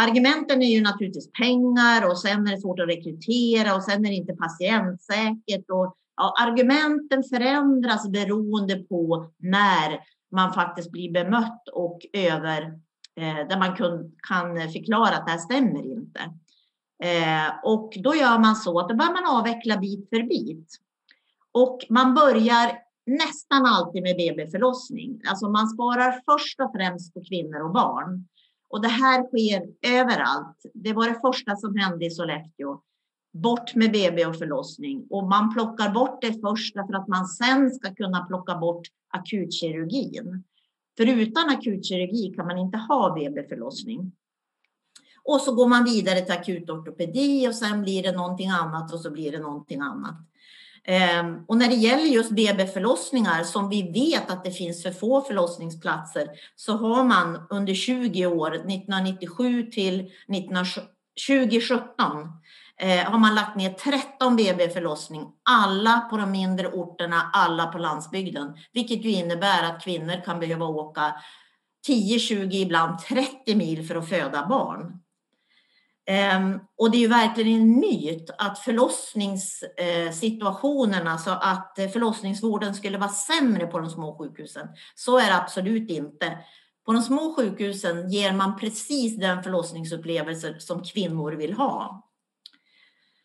argumenten 0.00 0.62
är 0.62 0.66
ju 0.66 0.80
naturligtvis 0.80 1.32
pengar 1.32 2.10
och 2.10 2.18
sen 2.18 2.46
är 2.46 2.50
det 2.50 2.60
svårt 2.60 2.80
att 2.80 2.88
rekrytera 2.88 3.74
och 3.76 3.82
sen 3.82 4.04
är 4.04 4.08
det 4.08 4.14
inte 4.14 4.36
patientsäkert. 4.36 5.70
Och, 5.70 5.96
ja, 6.16 6.34
argumenten 6.40 7.22
förändras 7.22 8.08
beroende 8.08 8.76
på 8.76 9.30
när 9.38 10.00
man 10.32 10.52
faktiskt 10.52 10.90
blir 10.90 11.12
bemött 11.12 11.68
och 11.72 12.00
över 12.12 12.78
Eh, 13.16 13.48
där 13.48 13.58
man 13.58 13.76
kun, 13.76 14.12
kan 14.28 14.56
förklara 14.72 15.16
att 15.16 15.26
det 15.26 15.32
här 15.32 15.38
stämmer 15.38 15.92
inte. 15.92 16.20
Eh, 17.02 17.52
och 17.64 17.92
då 18.02 18.14
gör 18.14 18.38
man 18.38 18.56
så 18.56 18.78
att 18.78 18.88
då 18.88 18.94
börjar 18.94 19.12
man 19.12 19.38
avveckla 19.38 19.76
bit 19.76 20.08
för 20.08 20.22
bit. 20.22 20.68
Och 21.52 21.78
man 21.88 22.14
börjar 22.14 22.78
nästan 23.06 23.66
alltid 23.66 24.02
med 24.02 24.16
BB-förlossning. 24.16 25.20
Alltså 25.28 25.48
man 25.48 25.68
sparar 25.68 26.20
först 26.30 26.60
och 26.60 26.72
främst 26.72 27.14
på 27.14 27.24
kvinnor 27.24 27.60
och 27.60 27.72
barn. 27.72 28.28
Och 28.68 28.82
det 28.82 28.88
här 28.88 29.26
sker 29.26 29.62
överallt. 30.00 30.56
Det 30.74 30.92
var 30.92 31.08
det 31.08 31.20
första 31.20 31.56
som 31.56 31.76
hände 31.76 32.06
i 32.06 32.10
Sollefteå. 32.10 32.80
Bort 33.32 33.74
med 33.74 33.92
BB 33.92 34.26
och 34.26 34.36
förlossning. 34.36 35.06
Och 35.10 35.24
man 35.24 35.54
plockar 35.54 35.90
bort 35.90 36.20
det 36.20 36.40
först 36.40 36.74
för 36.74 36.94
att 36.94 37.08
man 37.08 37.26
sen 37.26 37.70
ska 37.70 37.94
kunna 37.94 38.24
plocka 38.24 38.54
bort 38.54 38.86
akutkirurgin. 39.08 40.44
För 40.96 41.06
utan 41.06 41.48
akutkirurgi 41.48 42.34
kan 42.36 42.46
man 42.46 42.58
inte 42.58 42.78
ha 42.78 43.14
BB-förlossning. 43.14 44.12
Och 45.24 45.40
så 45.40 45.54
går 45.54 45.68
man 45.68 45.84
vidare 45.84 46.20
till 46.20 46.32
akutortopedi 46.32 47.48
och 47.48 47.54
sen 47.54 47.82
blir 47.82 48.02
det 48.02 48.12
någonting 48.12 48.48
annat 48.48 48.92
och 48.92 49.00
så 49.00 49.10
blir 49.10 49.32
det 49.32 49.38
någonting 49.38 49.80
annat. 49.80 50.16
Ehm, 50.84 51.44
och 51.48 51.56
när 51.56 51.68
det 51.68 51.74
gäller 51.74 52.04
just 52.04 52.30
BB-förlossningar 52.30 53.44
som 53.44 53.68
vi 53.68 53.82
vet 53.92 54.30
att 54.30 54.44
det 54.44 54.50
finns 54.50 54.82
för 54.82 54.90
få 54.90 55.20
förlossningsplatser 55.22 56.28
så 56.56 56.72
har 56.72 57.04
man 57.04 57.46
under 57.50 57.74
20 57.74 58.26
år, 58.26 58.54
1997 58.54 59.70
till 59.70 60.10
2017, 61.28 61.94
Eh, 62.82 63.10
har 63.10 63.18
man 63.18 63.34
lagt 63.34 63.56
ner 63.56 63.70
13 63.70 64.36
BB-förlossning, 64.36 65.32
alla 65.42 66.00
på 66.00 66.16
de 66.16 66.30
mindre 66.30 66.68
orterna, 66.68 67.30
alla 67.32 67.66
på 67.66 67.78
landsbygden, 67.78 68.56
vilket 68.72 69.04
ju 69.04 69.10
innebär 69.10 69.62
att 69.62 69.84
kvinnor 69.84 70.24
kan 70.24 70.40
behöva 70.40 70.66
åka 70.66 71.14
10, 71.86 72.18
20, 72.18 72.56
ibland 72.56 72.98
30 72.98 73.54
mil 73.54 73.86
för 73.86 73.94
att 73.94 74.08
föda 74.08 74.46
barn. 74.46 75.00
Ehm, 76.06 76.60
och 76.76 76.90
det 76.90 76.96
är 76.96 77.00
ju 77.00 77.08
verkligen 77.08 77.60
en 77.60 77.80
myt 77.80 78.30
att 78.38 78.58
förlossningssituationerna, 78.58 81.18
så 81.18 81.30
att 81.30 81.72
förlossningsvården 81.92 82.74
skulle 82.74 82.98
vara 82.98 83.10
sämre 83.10 83.66
på 83.66 83.78
de 83.78 83.90
små 83.90 84.18
sjukhusen. 84.18 84.68
Så 84.94 85.18
är 85.18 85.26
det 85.26 85.36
absolut 85.36 85.90
inte. 85.90 86.38
På 86.86 86.92
de 86.92 87.02
små 87.02 87.34
sjukhusen 87.34 88.10
ger 88.10 88.32
man 88.32 88.56
precis 88.56 89.16
den 89.16 89.42
förlossningsupplevelse 89.42 90.60
som 90.60 90.84
kvinnor 90.84 91.32
vill 91.32 91.52
ha. 91.52 92.06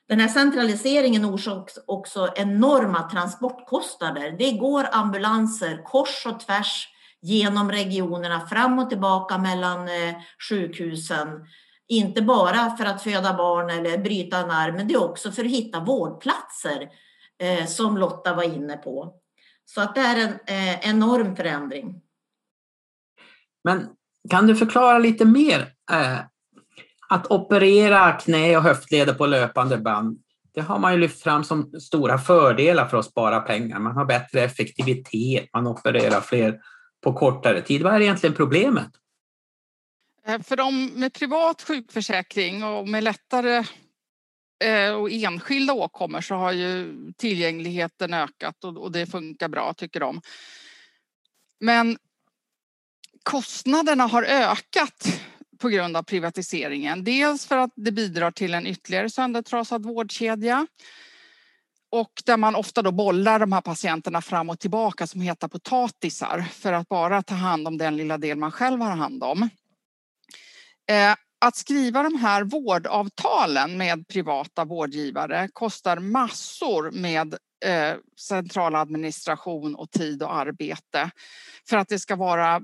Den 0.07 0.19
här 0.19 0.27
centraliseringen 0.27 1.25
orsakar 1.25 1.83
också 1.87 2.33
enorma 2.35 3.09
transportkostnader. 3.09 4.35
Det 4.39 4.51
går 4.51 4.87
ambulanser 4.91 5.83
kors 5.83 6.25
och 6.25 6.39
tvärs 6.39 6.87
genom 7.21 7.71
regionerna, 7.71 8.47
fram 8.47 8.79
och 8.79 8.89
tillbaka 8.89 9.37
mellan 9.37 9.87
eh, 9.87 10.15
sjukhusen. 10.49 11.27
Inte 11.87 12.21
bara 12.21 12.77
för 12.77 12.85
att 12.85 13.03
föda 13.03 13.33
barn 13.33 13.69
eller 13.69 13.97
bryta 13.97 14.37
en 14.37 14.51
arm, 14.51 14.75
men 14.75 14.87
det 14.87 14.93
är 14.93 15.03
också 15.03 15.31
för 15.31 15.45
att 15.45 15.51
hitta 15.51 15.79
vårdplatser 15.79 16.89
eh, 17.39 17.65
som 17.65 17.97
Lotta 17.97 18.33
var 18.33 18.43
inne 18.43 18.77
på. 18.77 19.13
Så 19.65 19.81
att 19.81 19.95
det 19.95 20.01
är 20.01 20.17
en 20.17 20.33
eh, 20.47 20.89
enorm 20.89 21.35
förändring. 21.35 22.01
Men 23.63 23.89
kan 24.29 24.47
du 24.47 24.55
förklara 24.55 24.99
lite 24.99 25.25
mer? 25.25 25.73
Att 27.09 27.31
operera 27.31 28.11
knä 28.11 28.57
och 28.57 28.63
höftleder 28.63 29.13
på 29.13 29.25
löpande 29.25 29.77
band, 29.77 30.19
det 30.53 30.61
har 30.61 30.79
man 30.79 30.93
ju 30.93 30.99
lyft 30.99 31.21
fram 31.21 31.43
som 31.43 31.71
stora 31.79 32.17
fördelar 32.17 32.87
för 32.87 32.97
att 32.97 33.05
spara 33.05 33.39
pengar. 33.39 33.79
Man 33.79 33.95
har 33.95 34.05
bättre 34.05 34.41
effektivitet, 34.41 35.49
man 35.53 35.67
opererar 35.67 36.21
fler 36.21 36.59
på 37.03 37.13
kortare 37.13 37.61
tid. 37.61 37.81
Vad 37.81 37.95
är 37.95 38.01
egentligen 38.01 38.35
problemet? 38.35 38.89
Eh, 40.27 40.41
för 40.41 40.55
de 40.55 40.85
med 40.85 41.13
privat 41.13 41.61
sjukförsäkring 41.61 42.63
och 42.63 42.87
med 42.87 43.03
lättare 43.03 43.63
eh, 44.63 44.91
och 44.91 45.11
enskilda 45.11 45.73
åkommor 45.73 46.21
så 46.21 46.35
har 46.35 46.51
ju 46.51 46.95
tillgängligheten 47.17 48.13
ökat 48.13 48.63
och 48.63 48.91
det 48.91 49.05
funkar 49.05 49.47
bra 49.47 49.73
tycker 49.73 49.99
de. 49.99 50.21
Men 51.59 51.97
kostnaderna 53.23 54.03
har 54.03 54.23
ökat 54.23 55.21
på 55.59 55.69
grund 55.69 55.97
av 55.97 56.03
privatiseringen. 56.03 57.03
Dels 57.03 57.45
för 57.45 57.57
att 57.57 57.71
det 57.75 57.91
bidrar 57.91 58.31
till 58.31 58.53
en 58.53 58.67
ytterligare 58.67 59.09
söndertrasad 59.09 59.83
vårdkedja 59.85 60.67
och 61.91 62.11
där 62.25 62.37
man 62.37 62.55
ofta 62.55 62.81
då 62.81 62.91
bollar 62.91 63.39
de 63.39 63.51
här 63.51 63.61
patienterna 63.61 64.21
fram 64.21 64.49
och 64.49 64.59
tillbaka 64.59 65.07
som 65.07 65.21
heta 65.21 65.49
potatisar 65.49 66.41
för 66.41 66.73
att 66.73 66.89
bara 66.89 67.21
ta 67.21 67.35
hand 67.35 67.67
om 67.67 67.77
den 67.77 67.97
lilla 67.97 68.17
del 68.17 68.37
man 68.37 68.51
själv 68.51 68.81
har 68.81 68.95
hand 68.95 69.23
om. 69.23 69.49
Eh, 70.89 71.15
att 71.39 71.55
skriva 71.55 72.03
de 72.03 72.15
här 72.15 72.43
vårdavtalen 72.43 73.77
med 73.77 74.07
privata 74.07 74.65
vårdgivare 74.65 75.49
kostar 75.53 75.99
massor 75.99 76.91
med 76.91 77.33
eh, 77.65 77.95
central 78.19 78.75
administration 78.75 79.75
och 79.75 79.91
tid 79.91 80.23
och 80.23 80.35
arbete 80.35 81.11
för 81.69 81.77
att 81.77 81.87
det 81.87 81.99
ska 81.99 82.15
vara 82.15 82.61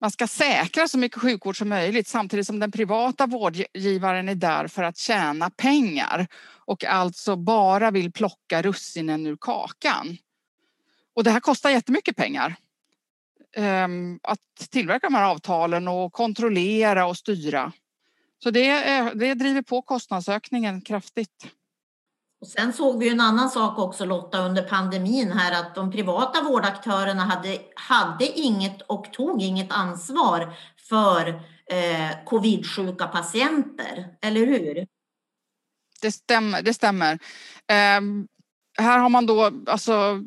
man 0.00 0.10
ska 0.10 0.26
säkra 0.26 0.88
så 0.88 0.98
mycket 0.98 1.20
sjukvård 1.20 1.58
som 1.58 1.68
möjligt 1.68 2.08
samtidigt 2.08 2.46
som 2.46 2.58
den 2.58 2.70
privata 2.70 3.26
vårdgivaren 3.26 4.28
är 4.28 4.34
där 4.34 4.68
för 4.68 4.82
att 4.82 4.96
tjäna 4.96 5.50
pengar 5.50 6.26
och 6.66 6.84
alltså 6.84 7.36
bara 7.36 7.90
vill 7.90 8.12
plocka 8.12 8.62
russinen 8.62 9.26
ur 9.26 9.36
kakan. 9.40 10.16
Och 11.14 11.24
det 11.24 11.30
här 11.30 11.40
kostar 11.40 11.70
jättemycket 11.70 12.16
pengar. 12.16 12.56
Ehm, 13.56 14.20
att 14.22 14.70
tillverka 14.70 15.06
de 15.06 15.14
här 15.14 15.30
avtalen 15.30 15.88
och 15.88 16.12
kontrollera 16.12 17.06
och 17.06 17.16
styra. 17.16 17.72
Så 18.42 18.50
det, 18.50 18.70
det 19.14 19.34
driver 19.34 19.62
på 19.62 19.82
kostnadsökningen 19.82 20.80
kraftigt. 20.80 21.46
Och 22.40 22.46
sen 22.46 22.72
såg 22.72 22.98
vi 22.98 23.08
en 23.08 23.20
annan 23.20 23.50
sak 23.50 23.78
också 23.78 24.04
Lotta 24.04 24.38
under 24.38 24.62
pandemin 24.62 25.32
här 25.32 25.60
att 25.60 25.74
de 25.74 25.90
privata 25.90 26.42
vårdaktörerna 26.42 27.24
hade, 27.24 27.58
hade 27.74 28.38
inget 28.38 28.82
och 28.82 29.12
tog 29.12 29.42
inget 29.42 29.72
ansvar 29.72 30.56
för 30.88 31.28
eh, 31.70 32.24
covidsjuka 32.26 33.06
patienter, 33.06 34.06
eller 34.22 34.46
hur? 34.46 34.86
Det 36.00 36.12
stämmer. 36.12 36.62
Det 36.62 36.74
stämmer. 36.74 37.12
Eh, 37.68 38.00
här 38.78 38.98
har 38.98 39.08
man 39.08 39.26
då 39.26 39.50
alltså 39.66 40.20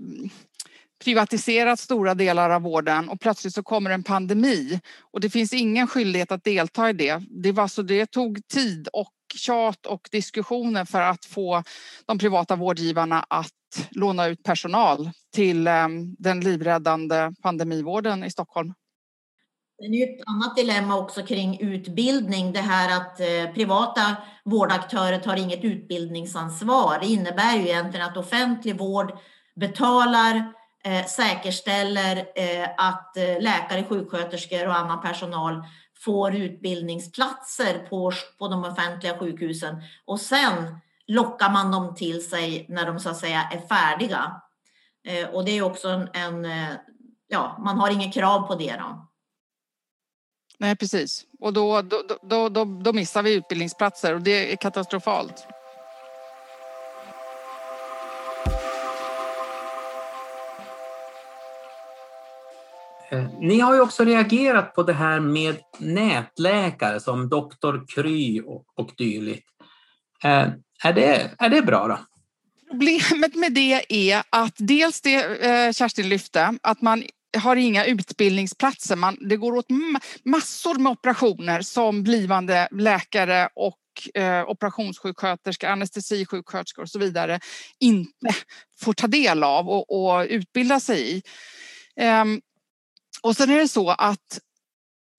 privatiserat 1.04 1.80
stora 1.80 2.14
delar 2.14 2.50
av 2.50 2.62
vården 2.62 3.10
och 3.10 3.20
plötsligt 3.20 3.54
så 3.54 3.64
kommer 3.64 3.90
en 3.90 4.04
pandemi 4.04 4.80
och 5.00 5.20
det 5.20 5.30
finns 5.30 5.54
ingen 5.54 5.88
skyldighet 5.88 6.32
att 6.32 6.44
delta 6.44 6.90
i 6.90 6.94
det. 6.94 7.22
Det, 7.30 7.52
var 7.52 7.68
så 7.68 7.82
det 7.82 8.06
tog 8.06 8.48
tid 8.48 8.88
och 8.94 9.12
tjat 9.36 9.86
och 9.86 10.08
diskussioner 10.12 10.86
för 10.86 11.02
att 11.02 11.26
få 11.26 11.64
de 12.06 12.20
privata 12.20 12.56
vårdgivarna 12.56 13.26
att 13.30 13.52
låna 13.92 14.28
ut 14.28 14.44
personal 14.44 15.10
till 15.34 15.68
ehm, 15.68 16.16
den 16.20 16.40
livräddande 16.40 17.32
pandemivården 17.42 18.24
i 18.24 18.32
Stockholm. 18.32 18.74
Det 19.80 19.86
är 19.86 19.90
ju 19.90 20.04
ett 20.04 20.28
annat 20.28 20.56
dilemma 20.56 20.98
också 20.98 21.24
kring 21.24 21.60
utbildning. 21.60 22.54
Det 22.54 22.60
här 22.62 22.98
att 22.98 23.20
eh, 23.20 23.54
privata 23.54 24.16
vårdaktörer 24.46 25.20
tar 25.20 25.36
inget 25.36 25.64
utbildningsansvar. 25.64 27.00
Det 27.02 27.08
innebär 27.08 27.56
ju 27.56 27.62
egentligen 27.62 28.06
att 28.06 28.18
offentlig 28.18 28.78
vård 28.78 29.18
betalar, 29.56 30.54
eh, 30.84 31.06
säkerställer 31.06 32.18
eh, 32.18 32.70
att 32.78 33.18
läkare, 33.40 33.84
sjuksköterskor 33.84 34.68
och 34.68 34.76
annan 34.76 35.02
personal 35.02 35.64
får 36.00 36.36
utbildningsplatser 36.36 37.88
på, 37.90 38.12
på 38.38 38.48
de 38.48 38.66
offentliga 38.66 39.18
sjukhusen 39.18 39.82
och 40.06 40.20
sen 40.20 40.80
lockar 41.08 41.50
man 41.50 41.72
dem 41.72 41.96
till 41.96 42.30
sig 42.30 42.66
när 42.70 42.86
de 42.86 43.00
så 43.00 43.10
att 43.10 43.18
säga 43.18 43.50
är 43.54 43.68
färdiga. 43.68 44.42
Eh, 45.08 45.30
och 45.30 45.46
det 45.46 45.52
är 45.52 45.62
också 45.62 45.88
en, 45.88 46.10
en 46.14 46.46
eh, 46.46 46.76
ja, 47.28 47.58
man 47.60 47.78
har 47.78 47.92
inget 47.92 48.14
krav 48.14 48.48
på 48.48 48.56
det 48.56 48.76
då. 48.80 49.08
Nej, 50.58 50.76
precis. 50.76 51.26
Och 51.40 51.54
då, 51.54 51.82
då, 51.82 52.02
då, 52.22 52.50
då, 52.50 52.66
då 52.66 52.94
missar 52.94 53.24
vi 53.24 53.34
utbildningsplatser 53.34 54.14
och 54.14 54.22
det 54.22 54.54
är 54.54 54.56
katastrofalt. 54.56 55.48
Eh, 63.12 63.40
ni 63.40 63.60
har 63.60 63.74
ju 63.74 63.82
också 63.82 64.04
reagerat 64.04 64.74
på 64.74 64.84
det 64.84 64.94
här 64.94 65.20
med 65.20 65.58
nätläkare 65.80 67.00
som 67.00 67.30
Doktor 67.30 67.86
Kry 67.88 68.42
och, 68.42 68.66
och 68.76 68.92
dylikt. 68.98 69.50
Eh, 70.24 70.48
är, 70.84 70.94
det, 70.94 71.32
är 71.38 71.50
det 71.50 71.62
bra 71.62 71.88
då? 71.88 72.00
Problemet 72.72 73.36
med 73.36 73.54
det 73.54 73.86
är 73.90 74.24
att 74.30 74.56
dels 74.58 75.02
det 75.02 75.46
eh, 75.46 75.72
Kerstin 75.72 76.10
lyfte, 76.10 76.58
att 76.62 76.82
man 76.82 77.04
har 77.38 77.56
inga 77.56 77.86
utbildningsplatser. 77.86 78.96
Man, 78.96 79.18
det 79.30 79.38
går 79.38 79.56
åt 79.56 79.68
massor 80.26 80.80
med 80.80 80.92
operationer 80.92 81.62
som 81.62 82.04
blivande 82.04 82.68
läkare 82.72 83.50
och 83.56 84.22
eh, 84.22 84.50
operationssjuksköterska, 84.50 85.70
anestesisjuksköterskor 85.70 86.84
och 86.84 86.90
så 86.90 87.00
vidare 87.00 87.40
inte 87.80 88.36
får 88.80 88.94
ta 88.94 89.08
del 89.08 89.44
av 89.44 89.70
och, 89.70 89.92
och 89.92 90.26
utbilda 90.30 90.80
sig 90.80 91.18
i. 91.18 91.22
Um, 92.22 92.42
och 93.22 93.36
sen 93.36 93.50
är 93.50 93.58
det 93.58 93.68
så 93.68 93.90
att 93.90 94.40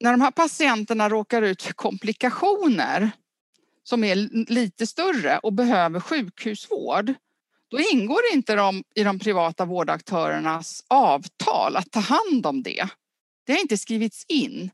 när 0.01 0.11
de 0.11 0.21
här 0.21 0.31
patienterna 0.31 1.09
råkar 1.09 1.43
ut 1.43 1.63
för 1.63 1.73
komplikationer 1.73 3.11
som 3.85 4.05
är 4.05 4.15
lite 4.51 4.87
större 4.87 5.39
och 5.39 5.53
behöver 5.53 6.01
sjukhusvård, 6.01 7.15
då 7.71 7.81
ingår 7.81 8.21
inte 8.33 8.55
de 8.55 8.85
i 8.95 9.03
de 9.05 9.19
privata 9.19 9.65
vårdaktörernas 9.65 10.85
avtal 10.89 11.77
att 11.77 11.91
ta 11.91 12.01
hand 12.01 12.47
om 12.47 12.63
det. 12.63 12.89
Det 13.47 13.53
har 13.53 13.61
inte 13.61 13.79
skrivits 13.79 14.25
in. 14.29 14.71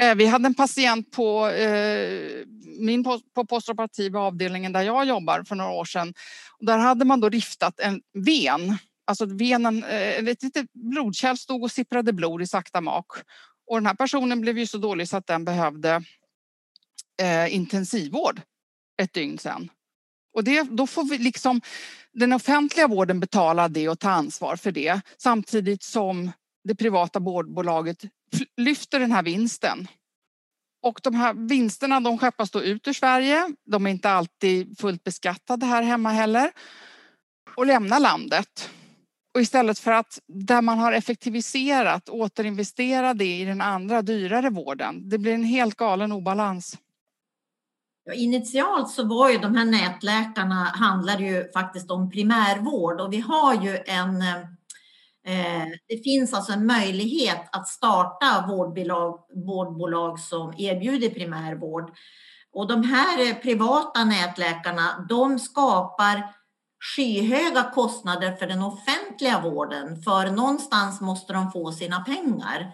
Eh, 0.00 0.14
vi 0.14 0.26
hade 0.26 0.46
en 0.46 0.54
patient 0.54 1.10
på 1.10 1.48
eh, 1.48 2.44
min 2.78 3.04
på 3.34 3.46
postoperativa 3.48 4.20
avdelningen 4.20 4.72
där 4.72 4.82
jag 4.82 5.06
jobbar 5.06 5.42
för 5.42 5.54
några 5.54 5.70
år 5.70 5.84
sedan. 5.84 6.14
Där 6.60 6.78
hade 6.78 7.04
man 7.04 7.20
då 7.20 7.28
riftat 7.28 7.80
en 7.80 8.00
ven. 8.12 8.78
Alltså 9.08 9.26
venen, 9.26 9.84
eh, 9.84 10.28
ett 10.28 10.42
litet 10.42 10.72
blodkärl 10.72 11.36
stod 11.36 11.62
och 11.62 11.70
sipprade 11.70 12.12
blod 12.12 12.42
i 12.42 12.46
sakta 12.46 12.80
mak. 12.80 13.06
Och 13.70 13.76
den 13.76 13.86
här 13.86 13.94
personen 13.94 14.40
blev 14.40 14.58
ju 14.58 14.66
så 14.66 14.78
dålig 14.78 15.08
så 15.08 15.16
att 15.16 15.26
den 15.26 15.44
behövde 15.44 16.02
eh, 17.22 17.54
intensivvård 17.54 18.40
ett 19.02 19.12
dygn 19.12 19.38
sen. 19.38 19.70
Och 20.34 20.44
det, 20.44 20.62
då 20.62 20.86
får 20.86 21.04
vi 21.04 21.18
liksom 21.18 21.60
den 22.12 22.32
offentliga 22.32 22.88
vården 22.88 23.20
betala 23.20 23.68
det 23.68 23.88
och 23.88 23.98
ta 23.98 24.10
ansvar 24.10 24.56
för 24.56 24.72
det 24.72 25.00
samtidigt 25.18 25.82
som 25.82 26.32
det 26.64 26.74
privata 26.74 27.18
vårdbolaget 27.18 28.04
lyfter 28.56 29.00
den 29.00 29.12
här 29.12 29.22
vinsten. 29.22 29.88
Och 30.82 31.00
de 31.02 31.14
här 31.14 31.34
vinsterna 31.34 32.00
de 32.00 32.18
skeppas 32.18 32.50
då 32.50 32.62
ut 32.62 32.88
ur 32.88 32.92
Sverige. 32.92 33.54
De 33.64 33.86
är 33.86 33.90
inte 33.90 34.10
alltid 34.10 34.78
fullt 34.78 35.04
beskattade 35.04 35.66
här 35.66 35.82
hemma 35.82 36.10
heller 36.10 36.52
och 37.56 37.66
lämnar 37.66 38.00
landet. 38.00 38.70
Och 39.38 39.42
istället 39.42 39.78
för 39.78 39.92
att 39.92 40.18
där 40.26 40.62
man 40.62 40.78
har 40.78 40.92
effektiviserat 40.92 42.08
återinvestera 42.08 43.14
det 43.14 43.40
i 43.40 43.44
den 43.44 43.60
andra 43.60 44.02
dyrare 44.02 44.50
vården. 44.50 45.08
Det 45.08 45.18
blir 45.18 45.34
en 45.34 45.44
helt 45.44 45.74
galen 45.74 46.12
obalans. 46.12 46.78
Ja, 48.04 48.12
initialt 48.12 48.90
så 48.90 49.04
var 49.04 49.30
ju 49.30 49.38
de 49.38 49.54
här 49.54 49.64
nätläkarna 49.64 50.64
handlar 50.64 51.18
ju 51.18 51.50
faktiskt 51.52 51.90
om 51.90 52.10
primärvård 52.10 53.00
och 53.00 53.12
vi 53.12 53.20
har 53.20 53.54
ju 53.64 53.78
en 53.86 54.22
eh, 55.26 55.66
det 55.88 56.04
finns 56.04 56.34
alltså 56.34 56.52
en 56.52 56.66
möjlighet 56.66 57.48
att 57.52 57.68
starta 57.68 58.44
vårdbolag, 58.48 59.20
vårdbolag 59.34 60.18
som 60.20 60.54
erbjuder 60.58 61.08
primärvård. 61.10 61.90
Och 62.52 62.68
de 62.68 62.82
här 62.82 63.28
eh, 63.28 63.34
privata 63.34 64.04
nätläkarna, 64.04 65.06
de 65.08 65.38
skapar 65.38 66.37
skyhöga 66.80 67.70
kostnader 67.74 68.32
för 68.32 68.46
den 68.46 68.62
offentliga 68.62 69.40
vården, 69.40 70.02
för 70.02 70.30
någonstans 70.30 71.00
måste 71.00 71.32
de 71.32 71.52
få 71.52 71.72
sina 71.72 72.00
pengar. 72.00 72.72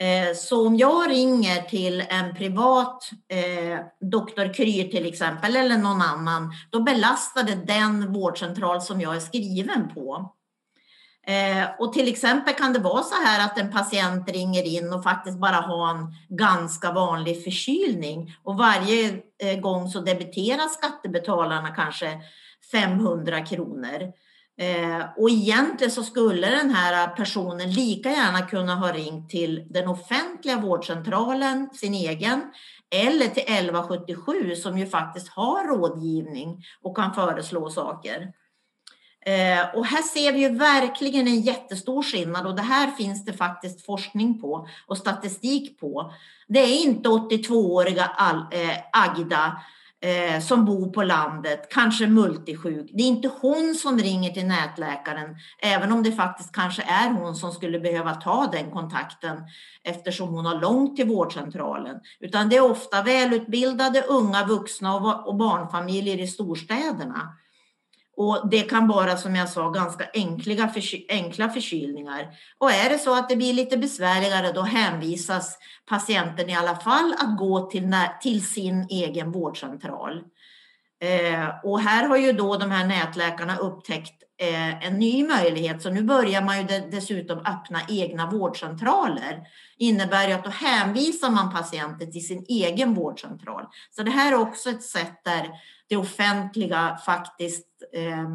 Eh, 0.00 0.34
så 0.36 0.66
om 0.66 0.76
jag 0.76 1.10
ringer 1.10 1.62
till 1.62 2.04
en 2.08 2.34
privat 2.34 3.10
eh, 3.28 3.78
doktor 4.00 4.54
Kry 4.54 4.90
till 4.90 5.06
exempel 5.06 5.56
eller 5.56 5.78
någon 5.78 6.02
annan, 6.02 6.52
då 6.70 6.82
belastar 6.82 7.42
det 7.42 7.54
den 7.54 8.12
vårdcentral 8.12 8.82
som 8.82 9.00
jag 9.00 9.16
är 9.16 9.20
skriven 9.20 9.94
på. 9.94 10.34
Eh, 11.26 11.68
och 11.78 11.92
till 11.92 12.08
exempel 12.08 12.54
kan 12.54 12.72
det 12.72 12.78
vara 12.78 13.02
så 13.02 13.14
här 13.14 13.44
att 13.44 13.58
en 13.58 13.72
patient 13.72 14.30
ringer 14.30 14.62
in 14.62 14.92
och 14.92 15.02
faktiskt 15.02 15.38
bara 15.38 15.56
har 15.56 15.90
en 15.90 16.14
ganska 16.28 16.92
vanlig 16.92 17.44
förkylning 17.44 18.36
och 18.44 18.58
varje 18.58 19.08
eh, 19.42 19.60
gång 19.60 19.88
så 19.88 20.00
debiterar 20.00 20.68
skattebetalarna 20.68 21.68
kanske 21.68 22.20
500 22.70 23.46
kronor. 23.46 24.12
Eh, 24.60 25.06
och 25.16 25.30
egentligen 25.30 25.90
så 25.90 26.02
skulle 26.02 26.50
den 26.50 26.70
här 26.70 27.08
personen 27.08 27.72
lika 27.72 28.10
gärna 28.10 28.42
kunna 28.42 28.74
ha 28.74 28.92
ringt 28.92 29.30
till 29.30 29.66
den 29.70 29.88
offentliga 29.88 30.60
vårdcentralen, 30.60 31.70
sin 31.72 31.94
egen, 31.94 32.40
eller 32.90 33.26
till 33.26 33.42
1177 33.42 34.56
som 34.56 34.78
ju 34.78 34.86
faktiskt 34.86 35.28
har 35.28 35.64
rådgivning 35.64 36.64
och 36.82 36.96
kan 36.96 37.14
föreslå 37.14 37.70
saker. 37.70 38.32
Eh, 39.26 39.74
och 39.74 39.86
här 39.86 40.02
ser 40.02 40.32
vi 40.32 40.40
ju 40.40 40.48
verkligen 40.48 41.26
en 41.26 41.40
jättestor 41.40 42.02
skillnad 42.02 42.46
och 42.46 42.56
det 42.56 42.62
här 42.62 42.90
finns 42.90 43.24
det 43.24 43.32
faktiskt 43.32 43.86
forskning 43.86 44.40
på 44.40 44.68
och 44.86 44.98
statistik 44.98 45.80
på. 45.80 46.12
Det 46.48 46.58
är 46.58 46.82
inte 46.82 47.08
82-åriga 47.08 48.10
eh, 48.52 48.76
Agda 48.92 49.62
eh, 50.00 50.40
som 50.40 50.64
bor 50.64 50.92
på 50.92 51.02
landet, 51.02 51.68
kanske 51.70 52.06
multisjuk. 52.06 52.90
Det 52.94 53.02
är 53.02 53.06
inte 53.06 53.30
hon 53.40 53.74
som 53.74 53.98
ringer 53.98 54.30
till 54.30 54.46
nätläkaren, 54.46 55.36
även 55.62 55.92
om 55.92 56.02
det 56.02 56.12
faktiskt 56.12 56.52
kanske 56.52 56.82
är 56.82 57.10
hon 57.10 57.34
som 57.34 57.52
skulle 57.52 57.80
behöva 57.80 58.14
ta 58.14 58.48
den 58.52 58.70
kontakten 58.70 59.36
eftersom 59.84 60.28
hon 60.28 60.46
har 60.46 60.60
långt 60.60 60.96
till 60.96 61.08
vårdcentralen. 61.08 61.96
Utan 62.20 62.48
det 62.48 62.56
är 62.56 62.70
ofta 62.70 63.02
välutbildade 63.02 64.02
unga 64.02 64.46
vuxna 64.46 64.96
och 64.96 65.36
barnfamiljer 65.36 66.20
i 66.20 66.26
storstäderna 66.26 67.34
och 68.18 68.48
det 68.50 68.62
kan 68.62 68.88
vara 68.88 69.16
som 69.16 69.36
jag 69.36 69.48
sa 69.48 69.70
ganska 69.70 70.04
enkla, 70.14 70.70
enkla 71.08 71.48
förkylningar. 71.48 72.28
Och 72.58 72.72
är 72.72 72.90
det 72.90 72.98
så 72.98 73.14
att 73.14 73.28
det 73.28 73.36
blir 73.36 73.54
lite 73.54 73.76
besvärligare 73.76 74.52
då 74.52 74.62
hänvisas 74.62 75.58
patienten 75.88 76.50
i 76.50 76.56
alla 76.56 76.76
fall 76.76 77.14
att 77.18 77.38
gå 77.38 77.70
till, 77.70 77.96
till 78.22 78.46
sin 78.46 78.86
egen 78.90 79.32
vårdcentral. 79.32 80.22
Eh, 81.00 81.48
och 81.64 81.80
här 81.80 82.08
har 82.08 82.16
ju 82.16 82.32
då 82.32 82.56
de 82.56 82.70
här 82.70 82.86
nätläkarna 82.86 83.56
upptäckt 83.56 84.22
eh, 84.40 84.86
en 84.86 84.98
ny 84.98 85.26
möjlighet. 85.26 85.82
Så 85.82 85.90
nu 85.90 86.02
börjar 86.02 86.42
man 86.42 86.58
ju 86.58 86.64
dessutom 86.90 87.38
öppna 87.38 87.80
egna 87.88 88.30
vårdcentraler. 88.30 89.42
innebär 89.78 90.28
ju 90.28 90.34
att 90.34 90.44
då 90.44 90.50
hänvisar 90.50 91.30
man 91.30 91.52
patienten 91.52 92.12
till 92.12 92.26
sin 92.26 92.44
egen 92.48 92.94
vårdcentral. 92.94 93.64
Så 93.90 94.02
det 94.02 94.10
här 94.10 94.32
är 94.32 94.36
också 94.36 94.70
ett 94.70 94.82
sätt 94.82 95.24
där 95.24 95.50
det 95.88 95.96
offentliga 95.96 96.98
faktiskt 97.06 97.67
eh, 97.92 98.28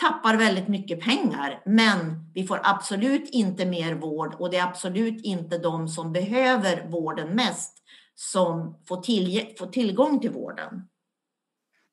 tappar 0.00 0.36
väldigt 0.36 0.68
mycket 0.68 1.00
pengar. 1.00 1.62
Men 1.66 2.30
vi 2.34 2.46
får 2.46 2.60
absolut 2.62 3.30
inte 3.30 3.66
mer 3.66 3.94
vård 3.94 4.34
och 4.38 4.50
det 4.50 4.56
är 4.56 4.64
absolut 4.64 5.24
inte 5.24 5.58
de 5.58 5.88
som 5.88 6.12
behöver 6.12 6.88
vården 6.88 7.28
mest 7.28 7.72
som 8.14 8.82
får, 8.88 9.02
till, 9.02 9.54
får 9.58 9.66
tillgång 9.66 10.20
till 10.20 10.30
vården. 10.30 10.88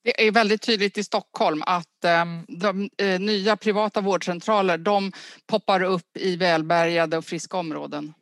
Det 0.04 0.28
är 0.28 0.32
väldigt 0.32 0.62
tydligt 0.62 0.98
i 0.98 1.04
Stockholm 1.04 1.63
att 1.65 2.06
ehm, 2.06 2.46
de 2.48 2.89
eh, 2.98 3.20
nya 3.20 3.58
privata 3.58 4.02
vårdcentraler 4.02 4.78
de 4.78 5.12
poppar 5.48 5.84
upp 5.84 6.17
i 6.17 6.36
välbärgade 6.36 7.17
och 7.17 7.26
friska 7.26 7.58
områden. 7.58 8.13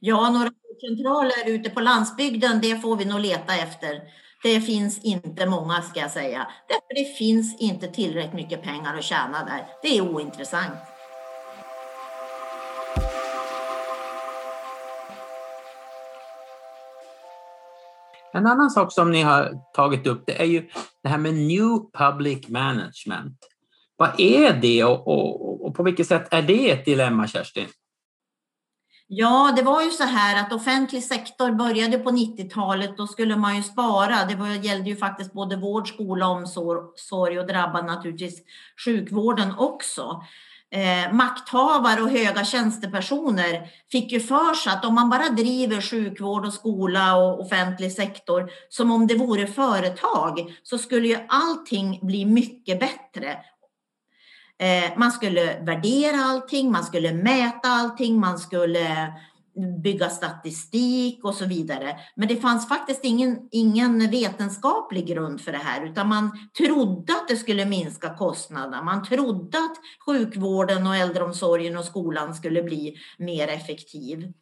Ja, 0.00 0.30
några 0.30 0.50
vårdcentraler 0.68 1.48
ute 1.54 1.70
på 1.70 1.80
landsbygden, 1.80 2.60
det 2.62 2.80
får 2.80 2.96
vi 2.96 3.04
nog 3.04 3.20
leta 3.20 3.54
efter. 3.54 4.00
Det 4.44 4.60
finns 4.60 4.98
inte 4.98 5.46
många 5.46 5.82
ska 5.82 6.00
jag 6.00 6.10
säga. 6.10 6.46
Därför 6.68 6.94
det 6.94 7.16
finns 7.16 7.60
inte 7.60 7.88
tillräckligt 7.88 8.34
mycket 8.34 8.62
pengar 8.62 8.98
att 8.98 9.04
tjäna 9.04 9.44
där. 9.44 9.66
Det 9.82 9.98
är 9.98 10.00
ointressant. 10.00 10.78
En 18.32 18.46
annan 18.46 18.70
sak 18.70 18.92
som 18.92 19.10
ni 19.10 19.22
har 19.22 19.52
tagit 19.74 20.06
upp 20.06 20.22
det 20.26 20.42
är 20.42 20.46
ju 20.46 20.68
det 21.02 21.08
här 21.08 21.18
med 21.18 21.34
New 21.34 21.78
Public 21.98 22.48
Management. 22.48 23.38
Vad 23.96 24.20
är 24.20 24.52
det 24.52 24.84
och, 24.84 25.08
och, 25.08 25.66
och 25.66 25.74
på 25.74 25.82
vilket 25.82 26.06
sätt 26.06 26.28
är 26.30 26.42
det 26.42 26.70
ett 26.70 26.84
dilemma, 26.84 27.26
Kerstin? 27.26 27.66
Ja, 29.06 29.52
det 29.56 29.62
var 29.62 29.82
ju 29.82 29.90
så 29.90 30.04
här 30.04 30.40
att 30.40 30.52
offentlig 30.52 31.04
sektor 31.04 31.52
började 31.52 31.98
på 31.98 32.10
90-talet. 32.10 32.96
Då 32.96 33.06
skulle 33.06 33.36
man 33.36 33.56
ju 33.56 33.62
spara. 33.62 34.24
Det 34.28 34.34
var, 34.34 34.48
gällde 34.48 34.90
ju 34.90 34.96
faktiskt 34.96 35.32
både 35.32 35.56
vård, 35.56 35.88
skola, 35.88 36.28
omsorg 36.28 37.38
och 37.38 37.46
drabbade 37.46 37.86
naturligtvis 37.86 38.42
sjukvården 38.84 39.54
också. 39.58 40.22
Eh, 40.70 41.12
makthavare 41.12 42.02
och 42.02 42.10
höga 42.10 42.44
tjänstepersoner 42.44 43.68
fick 43.92 44.12
ju 44.12 44.20
för 44.20 44.54
sig 44.54 44.72
att 44.72 44.84
om 44.84 44.94
man 44.94 45.10
bara 45.10 45.28
driver 45.28 45.80
sjukvård 45.80 46.46
och 46.46 46.54
skola 46.54 47.16
och 47.16 47.40
offentlig 47.40 47.92
sektor 47.92 48.50
som 48.68 48.90
om 48.90 49.06
det 49.06 49.14
vore 49.14 49.46
företag 49.46 50.56
så 50.62 50.78
skulle 50.78 51.08
ju 51.08 51.18
allting 51.28 51.98
bli 52.02 52.24
mycket 52.24 52.80
bättre 52.80 53.36
Eh, 54.58 54.98
man 54.98 55.12
skulle 55.12 55.60
värdera 55.60 56.16
allting, 56.16 56.72
man 56.72 56.84
skulle 56.84 57.12
mäta 57.12 57.68
allting, 57.68 58.20
man 58.20 58.38
skulle 58.38 59.12
bygga 59.82 60.08
statistik 60.10 61.24
och 61.24 61.34
så 61.34 61.44
vidare. 61.44 61.96
Men 62.14 62.28
det 62.28 62.36
fanns 62.36 62.68
faktiskt 62.68 63.04
ingen, 63.04 63.48
ingen 63.50 64.10
vetenskaplig 64.10 65.06
grund 65.06 65.40
för 65.40 65.52
det 65.52 65.58
här, 65.58 65.86
utan 65.86 66.08
man 66.08 66.48
trodde 66.58 67.12
att 67.12 67.28
det 67.28 67.36
skulle 67.36 67.64
minska 67.64 68.14
kostnaderna. 68.14 68.82
Man 68.82 69.04
trodde 69.04 69.58
att 69.58 69.76
sjukvården 70.06 70.86
och 70.86 70.96
äldreomsorgen 70.96 71.76
och 71.76 71.84
skolan 71.84 72.34
skulle 72.34 72.62
bli 72.62 72.96
mer 73.18 73.48
effektiv. 73.48 74.32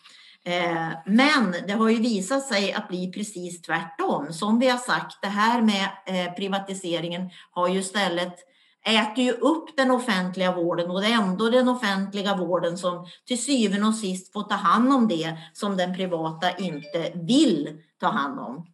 Eh, 0.44 0.88
men 1.06 1.54
det 1.66 1.72
har 1.72 1.88
ju 1.88 2.00
visat 2.00 2.46
sig 2.46 2.72
att 2.72 2.88
bli 2.88 3.12
precis 3.12 3.62
tvärtom. 3.62 4.32
Som 4.32 4.58
vi 4.58 4.68
har 4.68 4.78
sagt, 4.78 5.22
det 5.22 5.28
här 5.28 5.62
med 5.62 5.88
eh, 6.06 6.32
privatiseringen 6.34 7.30
har 7.50 7.68
ju 7.68 7.78
istället 7.78 8.34
äter 8.86 9.24
ju 9.24 9.32
upp 9.32 9.76
den 9.76 9.90
offentliga 9.90 10.54
vården 10.54 10.90
och 10.90 11.00
det 11.00 11.06
är 11.06 11.12
ändå 11.12 11.50
den 11.50 11.68
offentliga 11.68 12.36
vården 12.36 12.78
som 12.78 13.06
till 13.26 13.44
syvende 13.44 13.86
och 13.86 13.94
sist 13.94 14.32
får 14.32 14.42
ta 14.42 14.54
hand 14.54 14.92
om 14.92 15.08
det 15.08 15.36
som 15.52 15.76
den 15.76 15.94
privata 15.94 16.56
inte 16.56 17.12
vill 17.14 17.82
ta 18.00 18.06
hand 18.06 18.40
om. 18.40 18.66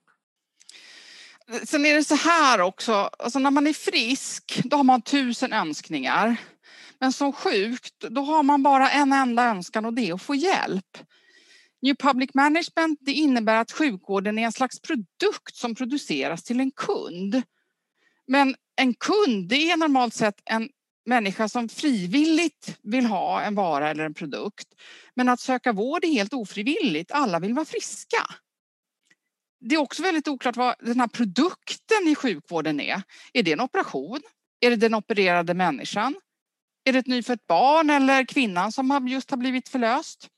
Sen 1.65 1.87
är 1.87 1.95
det 1.95 2.05
så 2.05 2.15
här 2.15 2.61
också, 2.61 2.93
alltså 2.93 3.39
när 3.39 3.51
man 3.51 3.67
är 3.67 3.73
frisk 3.73 4.61
då 4.65 4.77
har 4.77 4.85
man 4.85 5.03
tusen 5.03 5.53
önskningar. 5.53 6.37
Men 7.01 7.13
som 7.13 7.33
sjuk 7.33 7.81
då 7.99 8.21
har 8.21 8.43
man 8.43 8.63
bara 8.63 8.91
en 8.91 9.13
enda 9.13 9.45
önskan 9.45 9.85
och 9.85 9.95
det 9.95 10.09
är 10.09 10.15
att 10.15 10.23
få 10.23 10.35
hjälp. 10.35 10.99
New 11.83 11.97
Public 11.97 12.31
Management 12.35 12.99
det 13.03 13.13
innebär 13.13 13.57
att 13.57 13.73
sjukvården 13.73 14.39
är 14.39 14.43
en 14.43 14.53
slags 14.53 14.81
produkt 14.81 15.57
som 15.57 15.75
produceras 15.75 16.45
till 16.45 16.61
en 16.61 16.71
kund. 16.71 17.43
Men 18.27 18.55
en 18.79 18.95
kund 18.95 19.49
det 19.49 19.71
är 19.71 19.77
normalt 19.77 20.15
sett 20.15 20.41
en 20.45 20.69
människa 21.07 21.49
som 21.49 21.69
frivilligt 21.69 22.79
vill 22.83 23.07
ha 23.07 23.43
en 23.43 23.55
vara 23.55 23.91
eller 23.91 24.05
en 24.05 24.15
produkt. 24.15 24.69
Men 25.15 25.29
att 25.29 25.41
söka 25.41 25.73
vård 25.73 26.05
är 26.05 26.09
helt 26.09 26.35
ofrivilligt. 26.35 27.13
Alla 27.13 27.39
vill 27.39 27.55
vara 27.55 27.65
friska. 27.65 28.27
Det 29.61 29.75
är 29.75 29.79
också 29.79 30.03
väldigt 30.03 30.29
oklart 30.29 30.57
vad 30.57 30.75
den 30.81 31.01
här 31.01 31.09
produkten 31.09 32.09
i 32.09 32.15
sjukvården 32.15 32.81
är. 32.81 33.03
Är 33.33 33.43
det 33.43 33.53
en 33.53 33.61
operation? 33.61 34.21
Är 34.61 34.71
det 34.71 34.77
den 34.77 34.95
opererade 34.95 35.55
människan? 35.55 36.15
Är 36.85 36.93
det 36.93 36.99
ett 36.99 37.07
nyfött 37.07 37.47
barn 37.47 37.91
eller 37.91 38.25
kvinnan 38.25 38.73
som 38.73 39.09
just 39.09 39.31
har 39.31 39.39
blivit 39.39 39.69
förlöst? 39.69 40.29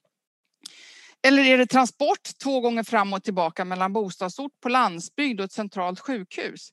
Eller 1.22 1.44
är 1.44 1.58
det 1.58 1.66
transport 1.66 2.38
två 2.42 2.60
gånger 2.60 2.82
fram 2.82 3.12
och 3.12 3.22
tillbaka 3.22 3.64
mellan 3.64 3.92
bostadsort 3.92 4.52
på 4.62 4.68
landsbygd 4.68 5.40
och 5.40 5.44
ett 5.44 5.52
centralt 5.52 6.00
sjukhus? 6.00 6.72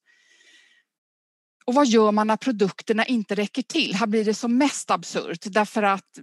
Och 1.67 1.73
vad 1.73 1.88
gör 1.88 2.12
man 2.12 2.27
när 2.27 2.38
produkterna 2.38 3.06
inte 3.06 3.36
räcker 3.36 3.62
till? 3.62 3.95
Här 3.95 4.08
blir 4.08 4.25
det 4.25 4.34
som 4.34 4.58
mest 4.58 4.91
absurt 4.91 5.39
därför 5.43 5.84
att 5.84 6.19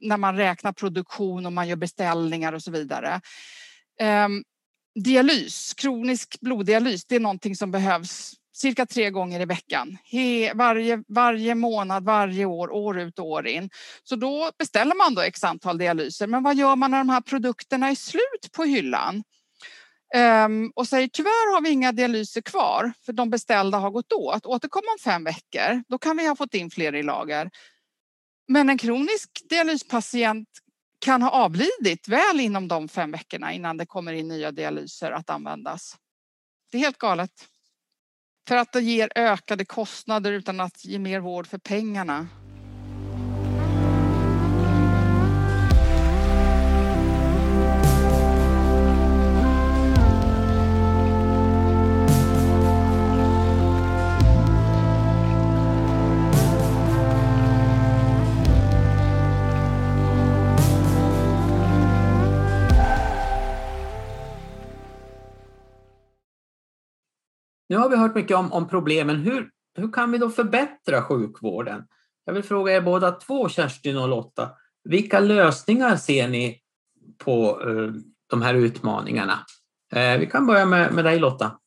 när 0.00 0.16
man 0.16 0.36
räknar 0.36 0.72
produktion 0.72 1.46
och 1.46 1.52
man 1.52 1.68
gör 1.68 1.76
beställningar 1.76 2.52
och 2.52 2.62
så 2.62 2.70
vidare. 2.70 3.20
Um, 4.02 4.44
dialys, 5.04 5.74
kronisk 5.74 6.40
bloddialys, 6.40 7.04
det 7.04 7.16
är 7.16 7.20
någonting 7.20 7.56
som 7.56 7.70
behövs 7.70 8.34
cirka 8.56 8.86
tre 8.86 9.10
gånger 9.10 9.40
i 9.40 9.44
veckan. 9.44 9.98
He, 10.04 10.54
varje, 10.54 11.02
varje 11.08 11.54
månad, 11.54 12.04
varje 12.04 12.44
år, 12.44 12.72
år 12.72 13.00
ut 13.00 13.18
och 13.18 13.26
år 13.26 13.46
in. 13.46 13.70
Så 14.04 14.16
då 14.16 14.50
beställer 14.58 14.94
man 14.94 15.14
då 15.14 15.22
x 15.22 15.44
antal 15.44 15.78
dialyser. 15.78 16.26
Men 16.26 16.42
vad 16.42 16.56
gör 16.56 16.76
man 16.76 16.90
när 16.90 16.98
de 16.98 17.08
här 17.08 17.20
produkterna 17.20 17.88
är 17.88 17.94
slut 17.94 18.52
på 18.52 18.64
hyllan? 18.64 19.22
Um, 20.16 20.72
och 20.74 20.88
säger 20.88 21.08
tyvärr 21.08 21.54
har 21.54 21.60
vi 21.60 21.70
inga 21.70 21.92
dialyser 21.92 22.40
kvar 22.40 22.92
för 23.06 23.12
de 23.12 23.30
beställda 23.30 23.78
har 23.78 23.90
gått 23.90 24.12
åt. 24.12 24.46
Återkom 24.46 24.82
om 24.82 24.98
fem 25.04 25.24
veckor, 25.24 25.82
då 25.88 25.98
kan 25.98 26.16
vi 26.16 26.26
ha 26.26 26.36
fått 26.36 26.54
in 26.54 26.70
fler 26.70 26.94
i 26.94 27.02
lager. 27.02 27.50
Men 28.48 28.70
en 28.70 28.78
kronisk 28.78 29.30
dialyspatient 29.50 30.48
kan 30.98 31.22
ha 31.22 31.30
avlidit 31.30 32.08
väl 32.08 32.40
inom 32.40 32.68
de 32.68 32.88
fem 32.88 33.10
veckorna 33.10 33.52
innan 33.52 33.76
det 33.76 33.86
kommer 33.86 34.12
in 34.12 34.28
nya 34.28 34.52
dialyser 34.52 35.10
att 35.10 35.30
användas. 35.30 35.96
Det 36.70 36.78
är 36.78 36.80
helt 36.80 36.98
galet. 36.98 37.48
För 38.48 38.56
att 38.56 38.72
det 38.72 38.80
ger 38.80 39.12
ökade 39.14 39.64
kostnader 39.64 40.32
utan 40.32 40.60
att 40.60 40.84
ge 40.84 40.98
mer 40.98 41.20
vård 41.20 41.46
för 41.46 41.58
pengarna. 41.58 42.28
Nu 67.70 67.76
har 67.76 67.88
vi 67.88 67.96
hört 67.96 68.14
mycket 68.14 68.36
om, 68.36 68.52
om 68.52 68.68
problemen. 68.68 69.16
Hur, 69.16 69.50
hur 69.76 69.92
kan 69.92 70.12
vi 70.12 70.18
då 70.18 70.30
förbättra 70.30 71.02
sjukvården? 71.02 71.82
Jag 72.24 72.32
vill 72.34 72.42
fråga 72.42 72.72
er 72.72 72.80
båda 72.80 73.10
två, 73.10 73.48
Kerstin 73.48 73.96
och 73.96 74.08
Lotta. 74.08 74.50
Vilka 74.84 75.20
lösningar 75.20 75.96
ser 75.96 76.28
ni 76.28 76.60
på 77.18 77.62
eh, 77.62 77.92
de 78.26 78.42
här 78.42 78.54
utmaningarna? 78.54 79.46
Eh, 79.92 80.18
vi 80.18 80.26
kan 80.26 80.46
börja 80.46 80.66
med, 80.66 80.92
med 80.92 81.04
dig 81.04 81.18
Lotta. 81.18 81.58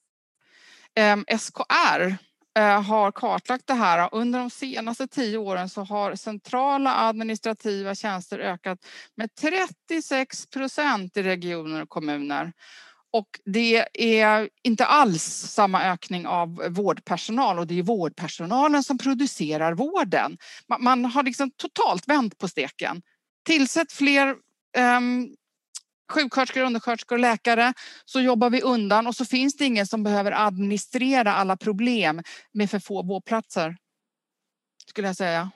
Ehm, 0.96 1.26
SKR 1.40 2.16
eh, 2.60 2.82
har 2.82 3.12
kartlagt 3.12 3.68
det 3.68 3.74
här. 3.74 4.10
Under 4.12 4.40
de 4.40 4.50
senaste 4.50 5.08
tio 5.08 5.38
åren 5.38 5.70
så 5.70 5.84
har 5.84 6.16
centrala 6.16 6.96
administrativa 6.96 7.96
tjänster 7.96 8.40
ökat 8.40 8.80
med 9.16 9.36
36 9.36 10.50
procent 10.50 11.18
i 11.18 11.24
regioner 11.24 11.82
och 11.82 11.90
kommuner. 11.90 12.54
Och 13.14 13.40
det 13.46 13.88
är 13.94 14.50
inte 14.64 14.86
alls 14.86 15.24
samma 15.50 15.84
ökning 15.84 16.28
av 16.28 16.56
vårdpersonal 16.70 17.60
och 17.60 17.68
det 17.68 17.80
är 17.80 17.84
vårdpersonalen 17.84 18.84
som 18.84 18.98
producerar 18.98 19.74
vården. 19.74 20.38
Man, 20.80 21.06
har 21.06 21.24
liksom 21.24 21.52
totalt 21.52 22.08
vänt 22.08 22.38
på 22.38 22.48
steken. 22.48 23.02
Tillsätt 23.46 23.92
fler 23.92 24.36
um, 24.98 25.36
sjuksköterskor, 26.12 26.62
undersköterskor 26.62 27.16
och 27.16 27.20
läkare 27.20 27.74
så 28.06 28.22
jobbar 28.22 28.50
vi 28.50 28.62
undan 28.62 29.08
och 29.08 29.16
så 29.16 29.26
finns 29.26 29.58
det 29.58 29.66
ingen 29.66 29.88
som 29.88 30.04
behöver 30.04 30.32
administrera 30.32 31.34
alla 31.34 31.58
problem 31.58 32.22
med 32.54 32.70
för 32.70 32.80
få 32.80 33.04
vårdplatser. 33.04 33.78
Skulle 34.88 35.08
jag 35.08 35.18
säga. 35.18 35.52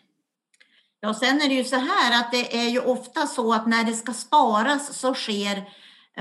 Ja, 0.99 1.13
sen 1.13 1.41
är 1.41 1.49
det 1.49 1.55
ju 1.55 1.63
så 1.63 1.75
här 1.75 2.19
att 2.21 2.31
det 2.31 2.57
är 2.57 2.69
ju 2.69 2.79
ofta 2.79 3.27
så 3.27 3.53
att 3.53 3.67
när 3.67 3.83
det 3.83 3.93
ska 3.93 4.13
sparas 4.13 4.97
så 4.97 5.13
sker 5.13 5.63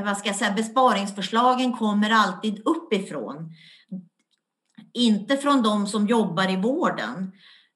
vad 0.05 0.19
ska 0.19 0.29
jag 0.29 0.37
säga, 0.37 0.53
besparingsförslagen 0.53 1.73
kommer 1.73 2.11
alltid 2.11 2.63
uppifrån. 2.65 3.51
Inte 4.93 5.37
från 5.37 5.63
de 5.63 5.87
som 5.87 6.07
jobbar 6.07 6.51
i 6.51 6.57
vården. 6.57 7.33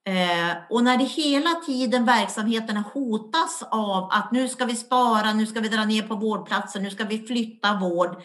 Eh, 0.06 0.56
och 0.70 0.84
när 0.84 0.96
det 0.96 1.04
hela 1.04 1.54
tiden 1.66 2.04
verksamheterna 2.04 2.84
hotas 2.94 3.62
av 3.70 4.08
att 4.12 4.32
nu 4.32 4.48
ska 4.48 4.64
vi 4.64 4.76
spara, 4.76 5.32
nu 5.32 5.46
ska 5.46 5.60
vi 5.60 5.68
dra 5.68 5.84
ner 5.84 6.02
på 6.02 6.14
vårdplatser, 6.14 6.80
nu 6.80 6.90
ska 6.90 7.04
vi 7.04 7.26
flytta 7.26 7.74
vård. 7.74 8.22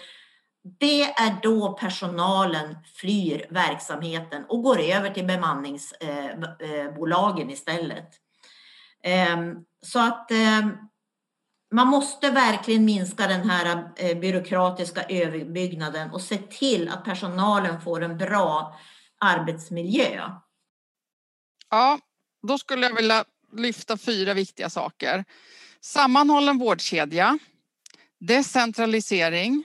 Det 0.79 1.03
är 1.03 1.35
då 1.43 1.73
personalen 1.73 2.77
flyr 2.95 3.45
verksamheten 3.49 4.45
och 4.49 4.63
går 4.63 4.79
över 4.79 5.09
till 5.09 5.25
bemanningsbolagen 5.25 7.41
eh, 7.41 7.47
eh, 7.47 7.53
istället. 7.53 8.09
Ehm, 9.03 9.55
så 9.81 9.99
att 9.99 10.31
ehm, 10.31 10.71
man 11.75 11.87
måste 11.87 12.29
verkligen 12.31 12.85
minska 12.85 13.27
den 13.27 13.49
här 13.49 13.89
eh, 13.95 14.17
byråkratiska 14.17 15.03
överbyggnaden 15.03 16.11
och 16.11 16.21
se 16.21 16.37
till 16.37 16.89
att 16.89 17.03
personalen 17.05 17.81
får 17.81 18.01
en 18.01 18.17
bra 18.17 18.79
arbetsmiljö. 19.19 20.31
Ja, 21.69 21.99
då 22.47 22.57
skulle 22.57 22.87
jag 22.87 22.95
vilja 22.95 23.25
lyfta 23.53 23.97
fyra 23.97 24.33
viktiga 24.33 24.69
saker. 24.69 25.25
Sammanhållen 25.81 26.57
vårdkedja, 26.57 27.39
decentralisering, 28.19 29.63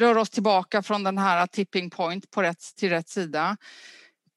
rör 0.00 0.18
oss 0.18 0.30
tillbaka 0.30 0.82
från 0.82 1.04
den 1.04 1.18
här 1.18 1.46
tipping 1.46 1.90
point 1.90 2.30
på 2.30 2.42
rätt, 2.42 2.76
till 2.76 2.90
rätt 2.90 3.08
sida. 3.08 3.56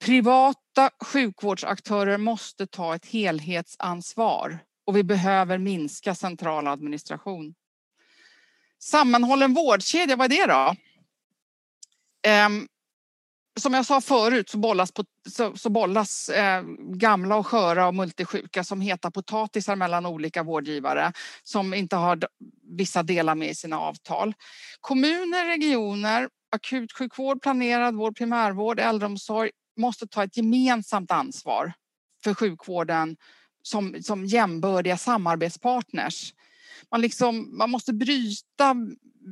Privata 0.06 0.90
sjukvårdsaktörer 1.06 2.18
måste 2.18 2.68
ta 2.68 2.96
ett 2.96 3.06
helhetsansvar 3.06 4.60
och 4.86 4.98
vi 4.98 5.04
behöver 5.04 5.58
minska 5.58 6.16
central 6.16 6.68
administration. 6.68 7.56
Sammanhållen 8.80 9.54
vårdkedja, 9.54 10.16
vad 10.16 10.34
är 10.34 10.48
det 10.48 10.54
då? 10.54 10.76
Um, 12.46 12.68
som 13.60 13.74
jag 13.74 13.86
sa 13.86 14.02
förut 14.02 14.50
så 14.50 14.58
bollas, 14.58 14.92
på, 14.92 15.04
så, 15.30 15.58
så 15.58 15.70
bollas 15.70 16.30
eh, 16.30 16.64
gamla 16.80 17.36
och 17.36 17.48
sköra 17.48 17.88
och 17.88 17.96
multisjuka 17.96 18.64
som 18.64 18.82
heta 18.82 19.12
potatisar 19.12 19.76
mellan 19.76 20.06
olika 20.06 20.44
vårdgivare 20.44 21.14
som 21.44 21.74
inte 21.74 21.96
har 21.96 22.20
vissa 22.78 23.04
delar 23.04 23.36
med 23.36 23.50
i 23.50 23.56
sina 23.56 23.80
avtal. 23.80 24.34
Kommuner, 24.82 25.46
regioner, 25.46 26.30
akutsjukvård, 26.52 27.42
planerad 27.42 27.96
vård, 27.96 28.18
primärvård, 28.18 28.80
äldreomsorg 28.80 29.52
måste 29.78 30.08
ta 30.08 30.24
ett 30.24 30.38
gemensamt 30.38 31.12
ansvar 31.12 31.74
för 32.24 32.34
sjukvården 32.34 33.18
som, 33.68 34.04
som 34.04 34.26
jämbördiga 34.26 34.98
samarbetspartners. 34.98 36.34
Man, 36.92 37.02
liksom, 37.02 37.58
man 37.58 37.70
måste 37.70 37.94
bryta 37.94 38.76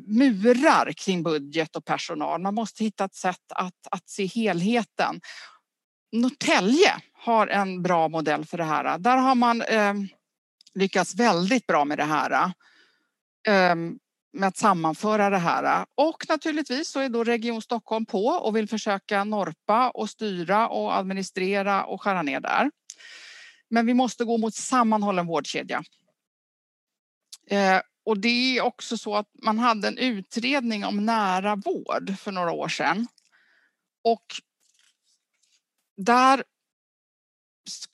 murar 0.07 0.91
kring 0.91 1.23
budget 1.23 1.75
och 1.75 1.85
personal. 1.85 2.41
Man 2.41 2.55
måste 2.55 2.83
hitta 2.83 3.05
ett 3.05 3.15
sätt 3.15 3.51
att, 3.55 3.87
att 3.91 4.09
se 4.09 4.25
helheten. 4.25 5.21
Norrtälje 6.11 6.95
har 7.13 7.47
en 7.47 7.83
bra 7.83 8.07
modell 8.07 8.45
för 8.45 8.57
det 8.57 8.63
här. 8.63 8.97
Där 8.97 9.17
har 9.17 9.35
man 9.35 9.61
eh, 9.61 9.93
lyckats 10.73 11.15
väldigt 11.15 11.67
bra 11.67 11.85
med 11.85 11.97
det 11.97 12.03
här. 12.03 12.51
Eh, 13.47 13.75
med 14.33 14.47
att 14.47 14.57
sammanföra 14.57 15.29
det 15.29 15.37
här. 15.37 15.85
Och 15.95 16.25
naturligtvis 16.29 16.89
så 16.89 16.99
är 16.99 17.09
då 17.09 17.23
Region 17.23 17.61
Stockholm 17.61 18.05
på 18.05 18.25
och 18.25 18.55
vill 18.55 18.69
försöka 18.69 19.23
norpa 19.23 19.89
och 19.89 20.09
styra 20.09 20.67
och 20.67 20.97
administrera 20.97 21.85
och 21.85 22.01
skära 22.01 22.21
ner 22.21 22.39
där. 22.39 22.71
Men 23.73 23.85
vi 23.85 23.93
måste 23.93 24.25
gå 24.25 24.37
mot 24.37 24.55
sammanhållen 24.55 25.27
vårdkedja. 25.27 25.83
Eh, 27.47 27.81
och 28.05 28.17
det 28.17 28.57
är 28.57 28.61
också 28.61 28.97
så 28.97 29.15
att 29.15 29.27
man 29.43 29.59
hade 29.59 29.87
en 29.87 29.97
utredning 29.97 30.85
om 30.85 31.05
nära 31.05 31.55
vård 31.55 32.17
för 32.19 32.31
några 32.31 32.51
år 32.51 32.67
sedan. 32.67 33.07
Och 34.03 34.25
där 35.97 36.43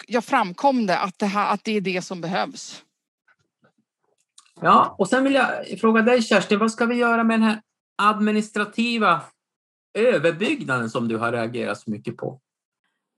jag 0.07 0.25
framkom 0.25 0.85
det 0.85 0.99
att, 0.99 1.19
det 1.19 1.25
här, 1.25 1.53
att 1.53 1.63
det 1.63 1.77
är 1.77 1.81
det 1.81 2.01
som 2.01 2.21
behövs. 2.21 2.83
Ja, 4.61 4.95
och 4.97 5.09
sen 5.09 5.23
vill 5.23 5.33
jag 5.33 5.79
fråga 5.79 6.01
dig 6.01 6.21
Kerstin, 6.21 6.59
vad 6.59 6.71
ska 6.71 6.85
vi 6.85 6.95
göra 6.95 7.23
med 7.23 7.39
den 7.39 7.49
här 7.49 7.61
administrativa 7.95 9.21
överbyggnaden 9.93 10.89
som 10.89 11.07
du 11.07 11.17
har 11.17 11.31
reagerat 11.31 11.79
så 11.79 11.91
mycket 11.91 12.17
på? 12.17 12.41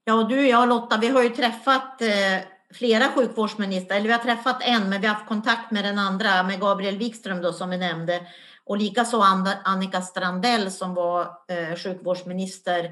Ja, 0.03 0.23
du 0.23 0.39
och 0.39 0.45
jag 0.45 0.69
Lotta, 0.69 0.97
vi 0.97 1.07
har 1.07 1.23
ju 1.23 1.29
träffat 1.29 2.01
eh, 2.01 2.39
flera 2.73 3.07
sjukvårdsministrar, 3.11 3.97
eller 3.97 4.07
vi 4.07 4.13
har 4.13 4.19
träffat 4.19 4.61
en, 4.61 4.89
men 4.89 5.01
vi 5.01 5.07
har 5.07 5.13
haft 5.13 5.27
kontakt 5.27 5.71
med 5.71 5.85
den 5.85 5.99
andra, 5.99 6.43
med 6.43 6.59
Gabriel 6.59 6.97
Wikström 6.97 7.41
då 7.41 7.53
som 7.53 7.69
vi 7.69 7.77
nämnde. 7.77 8.21
Och 8.65 8.77
likaså 8.77 9.23
Annika 9.63 10.01
Strandell 10.01 10.71
som 10.71 10.93
var 10.93 11.21
eh, 11.21 11.75
sjukvårdsminister 11.77 12.91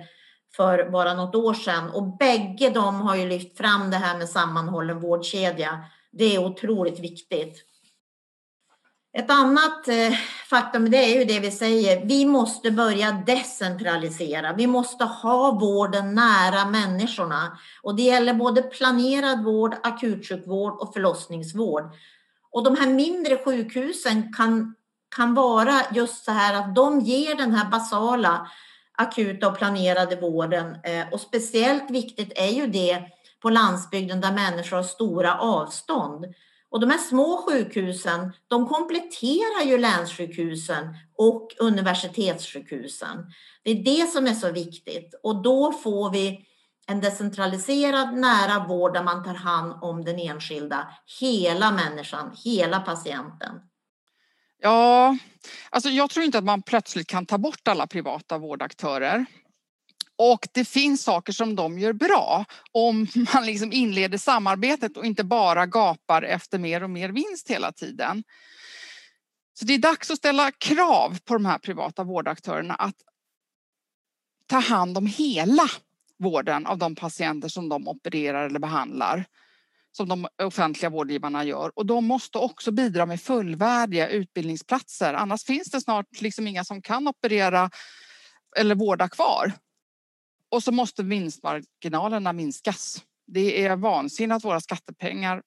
för 0.56 0.90
bara 0.90 1.14
något 1.14 1.36
år 1.36 1.54
sedan. 1.54 1.90
Och 1.90 2.18
bägge 2.18 2.70
de 2.70 3.02
har 3.02 3.16
ju 3.16 3.30
lyft 3.30 3.58
fram 3.58 3.92
det 3.92 3.98
här 3.98 4.18
med 4.18 4.30
sammanhållen 4.30 5.00
vårdkedja. 5.00 5.86
Det 6.12 6.36
är 6.36 6.46
otroligt 6.46 7.00
viktigt. 7.00 7.69
Ett 9.14 9.30
annat 9.30 9.88
eh, 9.88 10.12
faktum 10.50 10.92
det 10.92 10.98
är 10.98 11.20
ju 11.20 11.26
det 11.26 11.40
vi 11.40 11.52
säger. 11.52 12.06
Vi 12.06 12.26
måste 12.26 12.72
börja 12.72 13.12
decentralisera. 13.12 14.54
Vi 14.54 14.68
måste 14.68 15.04
ha 15.04 15.52
vården 15.52 16.16
nära 16.16 16.66
människorna. 16.66 17.58
Och 17.82 17.96
det 17.96 18.02
gäller 18.02 18.34
både 18.34 18.62
planerad 18.62 19.44
vård, 19.44 19.76
akutsjukvård 19.84 20.74
och 20.74 20.94
förlossningsvård. 20.94 21.84
Och 22.52 22.64
de 22.64 22.76
här 22.76 22.88
mindre 22.88 23.38
sjukhusen 23.38 24.34
kan, 24.34 24.76
kan 25.16 25.34
vara 25.34 25.82
just 25.92 26.26
så 26.26 26.32
här 26.32 26.54
att 26.54 26.76
de 26.76 27.00
ger 27.00 27.36
den 27.36 27.52
här 27.52 27.70
basala 27.70 28.48
akuta 28.98 29.48
och 29.48 29.58
planerade 29.58 30.16
vården. 30.16 30.78
Eh, 30.84 31.14
och 31.14 31.22
speciellt 31.22 31.92
viktigt 31.92 32.32
är 32.36 32.52
ju 32.52 32.68
det 32.68 33.04
på 33.42 33.50
landsbygden 33.50 34.22
där 34.22 34.32
människor 34.32 34.78
har 34.78 34.84
stora 34.84 35.40
avstånd. 35.40 36.26
Och 36.72 36.80
de 36.80 36.90
här 36.90 36.98
små 36.98 37.38
sjukhusen, 37.38 38.34
de 38.48 38.68
kompletterar 38.68 39.66
ju 39.66 39.78
länssjukhusen 39.78 40.96
och 41.18 41.48
universitetssjukhusen. 41.60 43.18
Det 43.64 43.72
är 43.72 43.84
det 43.84 44.12
som 44.12 44.28
är 44.28 44.34
så 44.34 44.52
viktigt 44.52 45.20
och 45.24 45.44
då 45.44 45.72
får 45.72 46.12
vi 46.12 46.46
en 46.88 47.02
decentraliserad 47.02 48.14
nära 48.14 48.68
vård 48.68 48.94
där 48.94 49.04
man 49.04 49.24
tar 49.24 49.34
hand 49.34 49.74
om 49.82 50.06
den 50.06 50.20
enskilda, 50.20 50.88
hela 51.20 51.72
människan, 51.72 52.36
hela 52.46 52.80
patienten. 52.80 53.62
Ja, 54.62 55.18
alltså 55.70 55.90
jag 55.90 56.10
tror 56.10 56.26
inte 56.26 56.38
att 56.38 56.44
man 56.44 56.62
plötsligt 56.62 57.08
kan 57.08 57.26
ta 57.26 57.38
bort 57.38 57.68
alla 57.68 57.88
privata 57.88 58.38
vårdaktörer. 58.38 59.26
Och 60.22 60.48
det 60.52 60.66
finns 60.66 61.04
saker 61.04 61.34
som 61.34 61.56
de 61.56 61.80
gör 61.80 61.94
bra 61.94 62.46
om 62.72 63.08
man 63.34 63.46
liksom 63.46 63.72
inleder 63.72 64.18
samarbetet 64.18 64.98
och 64.98 65.06
inte 65.06 65.24
bara 65.24 65.66
gapar 65.66 66.22
efter 66.22 66.60
mer 66.60 66.84
och 66.84 66.90
mer 66.90 67.10
vinst 67.10 67.50
hela 67.50 67.72
tiden. 67.72 68.24
Så 69.54 69.66
det 69.66 69.74
är 69.74 69.78
dags 69.78 70.12
att 70.12 70.18
ställa 70.18 70.52
krav 70.52 71.20
på 71.26 71.34
de 71.34 71.46
här 71.46 71.58
privata 71.58 72.04
vårdaktörerna 72.04 72.74
att 72.74 72.96
ta 74.48 74.60
hand 74.60 74.98
om 74.98 75.06
hela 75.06 75.70
vården 76.18 76.66
av 76.66 76.78
de 76.78 76.96
patienter 76.96 77.48
som 77.48 77.70
de 77.70 77.88
opererar 77.88 78.46
eller 78.46 78.60
behandlar 78.60 79.26
som 79.92 80.08
de 80.08 80.28
offentliga 80.44 80.90
vårdgivarna 80.90 81.44
gör. 81.44 81.72
Och 81.76 81.86
de 81.86 82.06
måste 82.06 82.38
också 82.38 82.72
bidra 82.72 83.06
med 83.06 83.22
fullvärdiga 83.22 84.10
utbildningsplatser. 84.10 85.14
Annars 85.14 85.44
finns 85.44 85.72
det 85.72 85.82
snart 85.82 86.22
liksom 86.22 86.48
inga 86.48 86.64
som 86.64 86.82
kan 86.82 87.08
operera 87.08 87.70
eller 88.58 88.76
vårda 88.76 89.10
kvar. 89.10 89.54
Och 90.52 90.64
så 90.64 90.72
måste 90.72 91.04
vinstmarginalerna 91.04 92.34
minskas. 92.34 93.04
Det 93.28 93.66
är 93.66 93.76
vansinne 93.76 94.36
att 94.36 94.44
våra 94.44 94.60
skattepengar 94.60 95.44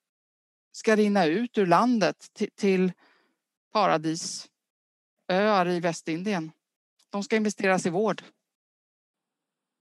ska 0.73 0.97
rinna 0.97 1.25
ut 1.25 1.59
ur 1.59 1.67
landet 1.67 2.17
till 2.57 2.93
paradisöar 3.73 4.49
i 5.69 5.81
Västindien. 5.81 6.53
De 7.11 7.23
ska 7.23 7.37
investeras 7.37 7.87
i 7.87 7.91
vård. 7.91 8.23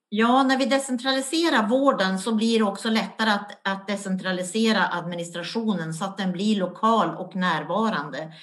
Ja, 0.10 0.43
när 0.43 0.57
vi 0.57 0.65
decentraliserar 0.65 1.67
vården 1.67 2.19
så 2.19 2.36
blir 2.36 2.60
det 2.60 2.65
också 2.65 2.89
lättare 2.89 3.29
att, 3.29 3.67
att 3.67 3.88
decentralisera 3.88 4.88
administrationen 4.88 5.93
så 5.93 6.05
att 6.05 6.17
den 6.17 6.31
blir 6.31 6.55
lokal 6.55 7.15
och 7.15 7.36
närvarande. 7.36 8.34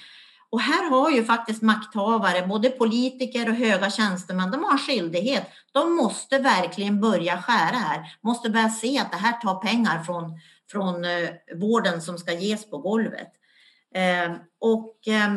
Och 0.51 0.61
här 0.61 0.91
har 0.91 1.11
ju 1.11 1.25
faktiskt 1.25 1.63
makthavare, 1.63 2.47
både 2.47 2.71
politiker 2.71 3.49
och 3.49 3.55
höga 3.55 3.91
tjänstemän, 3.91 4.51
de 4.51 4.65
har 4.65 4.73
en 4.73 4.79
skyldighet. 4.79 5.51
De 5.73 5.97
måste 5.97 6.39
verkligen 6.39 7.01
börja 7.01 7.43
skära 7.43 7.77
här, 7.77 8.17
måste 8.21 8.51
börja 8.51 8.69
se 8.69 8.99
att 8.99 9.13
det 9.13 9.19
här 9.19 9.33
tar 9.33 9.55
pengar 9.55 10.03
från, 10.03 10.41
från 10.71 11.05
eh, 11.05 11.29
vården 11.57 12.03
som 12.03 12.19
ska 12.19 12.33
ges 12.33 12.71
på 12.71 12.79
golvet. 12.79 13.33
Eh, 13.95 14.33
och 14.61 15.09
eh, 15.09 15.31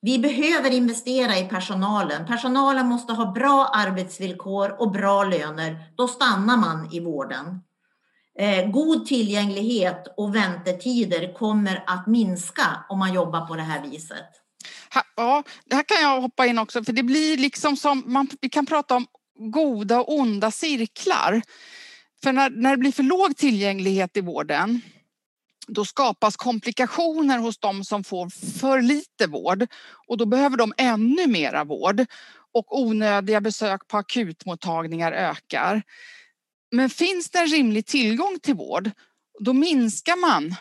vi 0.00 0.18
behöver 0.18 0.70
investera 0.70 1.36
i 1.38 1.48
personalen. 1.48 2.26
Personalen 2.26 2.86
måste 2.86 3.12
ha 3.12 3.32
bra 3.32 3.70
arbetsvillkor 3.74 4.80
och 4.80 4.90
bra 4.90 5.24
löner. 5.24 5.92
Då 5.96 6.08
stannar 6.08 6.56
man 6.56 6.88
i 6.92 7.00
vården. 7.00 7.60
Eh, 8.38 8.70
god 8.70 9.06
tillgänglighet 9.06 10.14
och 10.16 10.34
väntetider 10.34 11.34
kommer 11.34 11.84
att 11.86 12.06
minska 12.06 12.84
om 12.88 12.98
man 12.98 13.14
jobbar 13.14 13.46
på 13.46 13.56
det 13.56 13.62
här 13.62 13.82
viset. 13.82 14.26
Ja, 15.16 15.42
det 15.64 15.76
här 15.76 15.82
kan 15.82 16.02
jag 16.02 16.20
hoppa 16.20 16.46
in 16.46 16.58
också, 16.58 16.84
för 16.84 16.92
det 16.92 17.02
blir 17.02 17.36
liksom 17.36 17.76
som, 17.76 18.02
man, 18.06 18.28
vi 18.40 18.48
kan 18.48 18.66
prata 18.66 18.96
om 18.96 19.06
goda 19.38 20.00
och 20.00 20.18
onda 20.18 20.50
cirklar. 20.50 21.42
För 22.22 22.32
när, 22.32 22.50
när 22.50 22.70
det 22.70 22.76
blir 22.76 22.92
för 22.92 23.02
låg 23.02 23.36
tillgänglighet 23.36 24.16
i 24.16 24.20
vården, 24.20 24.80
då 25.66 25.84
skapas 25.84 26.36
komplikationer 26.36 27.38
hos 27.38 27.58
de 27.58 27.84
som 27.84 28.04
får 28.04 28.28
för 28.58 28.82
lite 28.82 29.26
vård 29.26 29.66
och 30.06 30.16
då 30.16 30.26
behöver 30.26 30.56
de 30.56 30.72
ännu 30.76 31.26
mera 31.26 31.64
vård 31.64 32.06
och 32.52 32.80
onödiga 32.80 33.40
besök 33.40 33.88
på 33.88 33.96
akutmottagningar 33.96 35.12
ökar. 35.12 35.82
Men 36.70 36.90
finns 36.90 37.30
det 37.30 37.38
en 37.38 37.46
rimlig 37.46 37.86
tillgång 37.86 38.38
till 38.42 38.54
vård, 38.54 38.90
då 39.40 39.52
minskar 39.52 40.16
man 40.20 40.54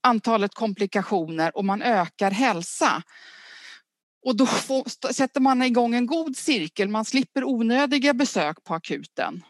antalet 0.00 0.54
komplikationer 0.54 1.56
och 1.56 1.64
man 1.64 1.82
ökar 1.82 2.30
hälsa. 2.30 3.02
Och 4.24 4.36
då 4.36 4.46
får, 4.46 5.12
sätter 5.12 5.40
man 5.40 5.62
igång 5.62 5.94
en 5.94 6.06
god 6.06 6.36
cirkel. 6.36 6.88
Man 6.88 7.04
slipper 7.04 7.44
onödiga 7.44 8.14
besök 8.14 8.64
på 8.64 8.74
akuten. 8.74 9.44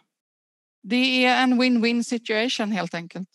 Det 0.83 1.25
är 1.25 1.43
en 1.43 1.63
win-win 1.63 2.03
situation 2.03 2.73
helt 2.73 2.95
enkelt. 2.95 3.29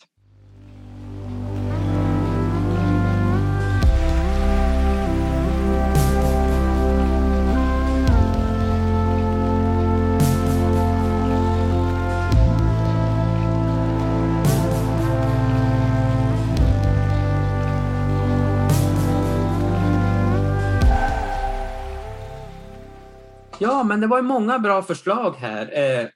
Ja, 23.60 23.84
men 23.84 24.02
det 24.02 24.08
var 24.08 24.18
ju 24.18 24.24
många 24.24 24.60
bra 24.60 24.82
förslag 24.82 25.36
här. 25.38 25.80
Eh, 26.02 26.08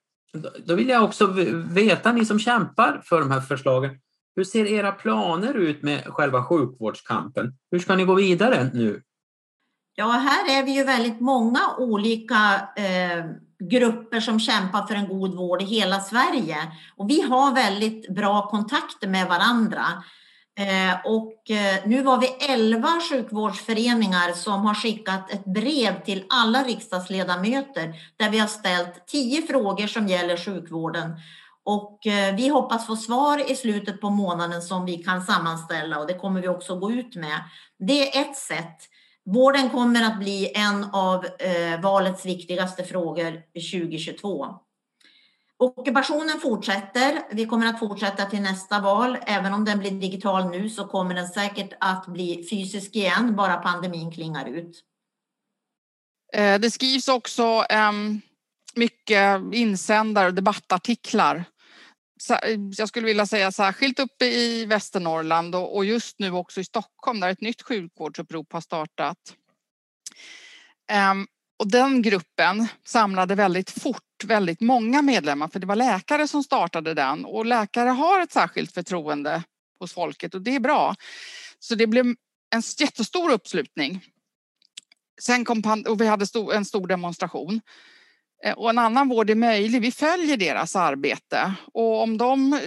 då 0.66 0.76
vill 0.76 0.90
jag 0.90 1.04
också 1.04 1.26
veta, 1.70 2.12
ni 2.12 2.26
som 2.26 2.40
kämpar 2.40 3.02
för 3.04 3.20
de 3.20 3.32
här 3.32 3.42
förslagen, 3.42 3.92
hur 4.36 4.44
ser 4.44 4.66
era 4.66 4.92
planer 4.92 5.54
ut 5.54 5.84
med 5.84 6.04
själva 6.06 6.44
sjukvårdskampen? 6.44 7.54
Hur 7.72 7.80
ska 7.80 7.96
ni 7.96 8.04
gå 8.04 8.14
vidare 8.14 8.70
nu? 8.74 9.02
Ja, 9.96 10.06
här 10.06 10.60
är 10.60 10.66
vi 10.66 10.72
ju 10.72 10.84
väldigt 10.84 11.20
många 11.20 11.60
olika 11.78 12.70
eh, 12.76 13.26
grupper 13.70 14.20
som 14.20 14.40
kämpar 14.40 14.88
för 14.88 14.96
en 14.96 15.08
god 15.08 15.36
vård 15.36 15.62
i 15.62 15.66
hela 15.66 16.00
Sverige. 16.00 16.58
Och 16.96 17.10
vi 17.10 17.22
har 17.22 17.56
väldigt 17.56 18.16
bra 18.16 18.50
kontakter 18.50 19.08
med 19.08 19.28
varandra. 19.28 19.84
Eh, 20.58 20.96
och 21.06 21.52
eh, 21.52 21.76
nu 21.86 22.02
var 22.02 22.22
vi 22.22 22.28
11 22.28 22.88
sjukvårdsföreningar 23.10 24.34
som 24.34 24.66
har 24.66 24.74
skickat 24.74 25.34
ett 25.34 25.46
brev 25.46 26.04
till 26.04 26.24
alla 26.30 26.64
riksdagsledamöter 26.64 27.94
där 28.18 28.30
vi 28.30 28.40
har 28.40 28.48
ställt 28.48 29.08
10 29.08 29.42
frågor 29.42 29.88
som 29.88 30.08
gäller 30.08 30.38
sjukvården. 30.38 31.12
Och 31.64 32.08
eh, 32.08 32.36
vi 32.36 32.48
hoppas 32.48 32.88
få 32.88 32.96
svar 32.96 33.52
i 33.52 33.56
slutet 33.56 34.02
på 34.02 34.10
månaden 34.10 34.62
som 34.62 34.86
vi 34.86 34.98
kan 34.98 35.22
sammanställa 35.22 36.00
och 36.00 36.08
det 36.08 36.14
kommer 36.14 36.42
vi 36.42 36.48
också 36.48 36.80
gå 36.80 36.92
ut 36.92 37.16
med. 37.16 37.40
Det 37.80 38.18
är 38.18 38.22
ett 38.22 38.36
sätt. 38.36 38.78
Vården 39.26 39.70
kommer 39.70 40.04
att 40.04 40.20
bli 40.20 40.52
en 40.56 40.84
av 40.84 41.26
valets 41.82 42.26
viktigaste 42.26 42.84
frågor 42.84 43.42
2022. 43.54 44.46
Ockupationen 45.60 46.40
fortsätter. 46.40 47.22
Vi 47.32 47.46
kommer 47.46 47.66
att 47.68 47.80
fortsätta 47.80 48.26
till 48.26 48.42
nästa 48.42 48.80
val. 48.80 49.18
Även 49.26 49.54
om 49.54 49.66
den 49.66 49.80
blir 49.80 49.92
digital 49.92 50.50
nu 50.50 50.70
så 50.70 50.88
kommer 50.88 51.16
den 51.16 51.28
säkert 51.28 51.74
att 51.80 52.06
bli 52.08 52.48
fysisk 52.50 52.96
igen, 52.96 53.36
bara 53.36 53.58
pandemin 53.58 54.12
klingar 54.12 54.46
ut. 54.46 54.84
Eh, 56.34 56.60
det 56.60 56.72
skrivs 56.72 57.08
också 57.08 57.66
um, 57.90 58.22
mycket 58.76 59.42
insändare 59.54 60.28
och 60.28 60.34
debattartiklar. 60.34 61.46
Eh, 62.30 62.60
jag 62.78 62.88
skulle 62.90 63.08
vilja 63.08 63.26
säga 63.26 63.52
särskilt 63.52 64.00
uppe 64.00 64.26
i 64.26 64.66
Västernorrland 64.66 65.56
och 65.56 65.86
just 65.86 66.20
nu 66.20 66.32
också 66.32 66.62
i 66.62 66.64
Stockholm 66.64 67.20
där 67.20 67.30
ett 67.30 67.42
nytt 67.42 67.62
sjukvårdsupprop 67.62 68.54
har 68.54 68.62
startat. 68.62 69.18
Ehm, 70.92 71.28
och 71.60 71.68
den 71.68 72.02
gruppen 72.02 72.68
samlade 72.86 73.36
väldigt 73.36 73.70
fort 73.70 74.04
väldigt 74.24 74.62
många 74.62 75.02
medlemmar 75.02 75.48
för 75.48 75.60
det 75.60 75.68
var 75.68 75.76
läkare 75.76 76.28
som 76.28 76.44
startade 76.44 76.94
den 76.94 77.26
och 77.26 77.46
läkare 77.46 77.90
har 77.90 78.22
ett 78.22 78.32
särskilt 78.32 78.74
förtroende 78.74 79.44
hos 79.80 79.94
folket 79.94 80.34
och 80.34 80.42
det 80.42 80.56
är 80.56 80.60
bra. 80.60 80.96
Så 81.60 81.76
det 81.76 81.88
blev 81.88 82.06
en 82.50 82.62
jättestor 82.80 83.32
uppslutning. 83.32 84.06
Sen 85.22 85.46
kom 85.46 85.84
och 85.88 86.02
vi 86.02 86.08
hade 86.08 86.26
en 86.54 86.66
stor 86.66 86.88
demonstration. 86.88 87.62
Eh, 88.44 88.54
och 88.54 88.70
en 88.70 88.80
annan 88.80 89.10
vård 89.10 89.30
är 89.30 89.36
möjlig. 89.36 89.82
Vi 89.82 89.92
följer 89.92 90.38
deras 90.38 90.76
arbete 90.76 91.54
och 91.74 92.02
om 92.02 92.18
de 92.18 92.54
eh, 92.54 92.60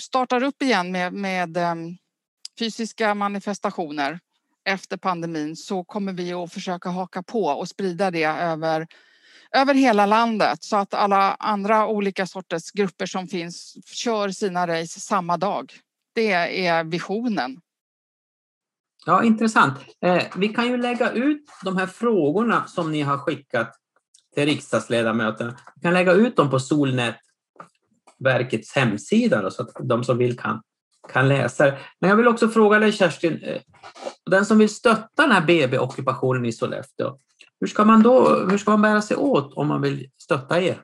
startar 0.00 0.42
upp 0.42 0.62
igen 0.62 0.92
med, 0.92 1.12
med 1.12 1.56
eh, 1.56 1.74
fysiska 2.58 3.14
manifestationer 3.14 4.20
efter 4.66 4.96
pandemin 4.96 5.56
så 5.56 5.84
kommer 5.84 6.12
vi 6.12 6.32
att 6.32 6.52
försöka 6.52 6.88
haka 6.88 7.22
på 7.22 7.44
och 7.44 7.68
sprida 7.68 8.10
det 8.10 8.24
över, 8.24 8.86
över 9.56 9.74
hela 9.74 10.06
landet 10.06 10.64
så 10.64 10.76
att 10.76 10.94
alla 10.94 11.34
andra 11.34 11.86
olika 11.86 12.26
sorters 12.26 12.70
grupper 12.70 13.06
som 13.06 13.28
finns 13.28 13.76
kör 13.86 14.28
sina 14.28 14.66
race 14.66 15.00
samma 15.00 15.36
dag. 15.36 15.72
Det 16.14 16.32
är 16.66 16.84
visionen. 16.84 17.60
Ja, 19.06 19.24
intressant. 19.24 19.78
Eh, 20.04 20.22
vi 20.36 20.48
kan 20.48 20.66
ju 20.66 20.76
lägga 20.76 21.10
ut 21.10 21.44
de 21.64 21.76
här 21.76 21.86
frågorna 21.86 22.66
som 22.66 22.92
ni 22.92 23.02
har 23.02 23.18
skickat 23.18 23.74
till 24.34 24.46
riksdagsledamöterna. 24.46 25.56
Vi 25.74 25.80
kan 25.80 25.94
lägga 25.94 26.12
ut 26.12 26.36
dem 26.36 26.50
på 26.50 26.60
Solnätverkets 26.60 28.74
hemsida 28.74 29.42
då, 29.42 29.50
så 29.50 29.62
att 29.62 29.88
de 29.88 30.04
som 30.04 30.18
vill 30.18 30.38
kan, 30.38 30.62
kan 31.12 31.28
läsa 31.28 31.72
Men 32.00 32.10
jag 32.10 32.16
vill 32.16 32.28
också 32.28 32.48
fråga 32.48 32.78
dig 32.78 32.92
Kerstin, 32.92 33.40
eh, 33.42 33.60
den 34.30 34.46
som 34.46 34.58
vill 34.58 34.68
stötta 34.68 35.22
den 35.22 35.32
här 35.32 35.40
BB-ockupationen 35.40 36.46
i 36.46 36.52
Sollefteå, 36.52 37.18
hur 37.60 37.66
ska 37.66 37.84
man 37.84 38.02
då 38.02 38.46
hur 38.50 38.58
ska 38.58 38.70
man 38.70 38.82
bära 38.82 39.02
sig 39.02 39.16
åt 39.16 39.54
om 39.54 39.68
man 39.68 39.82
vill 39.82 40.10
stötta 40.18 40.60
er? 40.60 40.82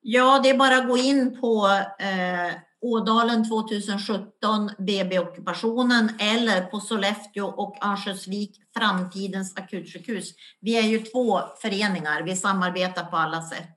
Ja, 0.00 0.40
det 0.42 0.50
är 0.50 0.58
bara 0.58 0.76
att 0.76 0.88
gå 0.88 0.96
in 0.96 1.40
på 1.40 1.66
eh, 1.98 2.54
Ådalen 2.80 3.48
2017, 3.48 4.70
BB-ockupationen 4.78 6.10
eller 6.18 6.60
på 6.60 6.80
Sollefteå 6.80 7.46
och 7.46 7.84
Örnsköldsvik, 7.84 8.56
Framtidens 8.76 9.56
akutsjukhus. 9.56 10.32
Vi 10.60 10.78
är 10.78 10.82
ju 10.82 10.98
två 10.98 11.40
föreningar, 11.62 12.22
vi 12.22 12.36
samarbetar 12.36 13.04
på 13.04 13.16
alla 13.16 13.42
sätt. 13.42 13.74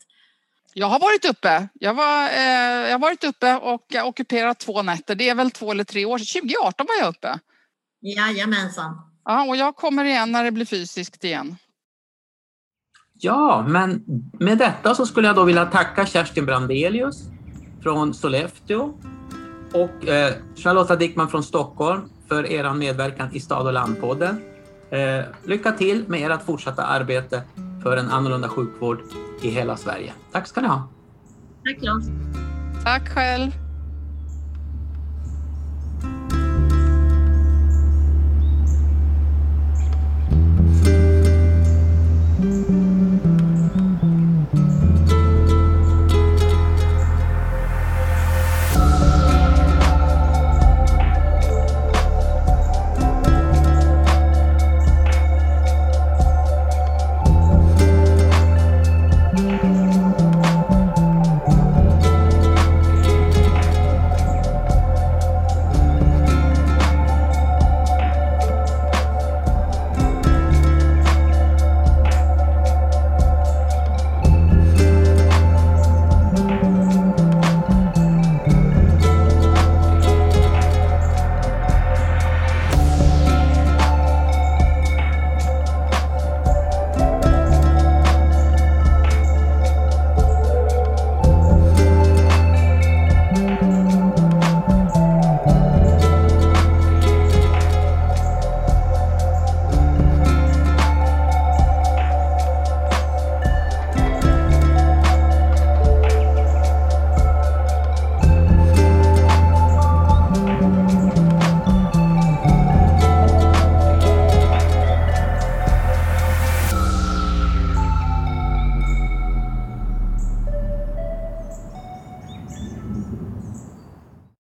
Jag 0.73 0.87
har 0.87 0.99
varit 0.99 1.25
uppe. 1.25 1.67
Jag, 1.73 1.93
var, 1.93 2.25
eh, 2.25 2.89
jag 2.89 2.91
har 2.91 2.99
varit 2.99 3.23
uppe 3.23 3.55
och 3.55 3.95
ockuperat 4.07 4.59
två 4.59 4.81
nätter. 4.81 5.15
Det 5.15 5.29
är 5.29 5.35
väl 5.35 5.51
två 5.51 5.71
eller 5.71 5.83
tre 5.83 6.05
år 6.05 6.17
sedan. 6.17 6.41
2018 6.41 6.85
var 6.89 7.05
jag 7.05 7.09
uppe. 7.09 7.39
Jajamensan. 8.01 9.01
Ja, 9.25 9.45
och 9.45 9.55
jag 9.55 9.75
kommer 9.75 10.05
igen 10.05 10.31
när 10.31 10.43
det 10.43 10.51
blir 10.51 10.65
fysiskt 10.65 11.23
igen. 11.23 11.55
Ja, 13.13 13.65
men 13.67 14.03
med 14.39 14.57
detta 14.57 14.95
så 14.95 15.05
skulle 15.05 15.27
jag 15.27 15.35
då 15.35 15.43
vilja 15.43 15.65
tacka 15.65 16.05
Kerstin 16.05 16.45
Brandelius 16.45 17.23
från 17.83 18.13
Sollefteå 18.13 18.93
och 19.73 20.07
eh, 20.07 20.33
Charlotta 20.55 20.95
Dickman 20.95 21.29
från 21.29 21.43
Stockholm 21.43 22.09
för 22.27 22.51
er 22.51 22.73
medverkan 22.73 23.35
i 23.35 23.39
Stad 23.39 23.67
och 23.67 23.73
landpodden. 23.73 24.41
Eh, 24.91 25.25
lycka 25.45 25.71
till 25.71 26.07
med 26.07 26.31
ert 26.31 26.45
fortsatta 26.45 26.83
arbete 26.83 27.41
för 27.83 27.97
en 27.97 28.09
annorlunda 28.09 28.49
sjukvård 28.49 29.01
i 29.41 29.49
hela 29.49 29.77
Sverige. 29.77 30.13
Tack 30.31 30.47
ska 30.47 30.61
ni 30.61 30.67
ha. 30.67 30.89
Tack 31.65 31.79
Claes. 31.79 32.05
Tack 32.83 33.09
själv. 33.09 33.51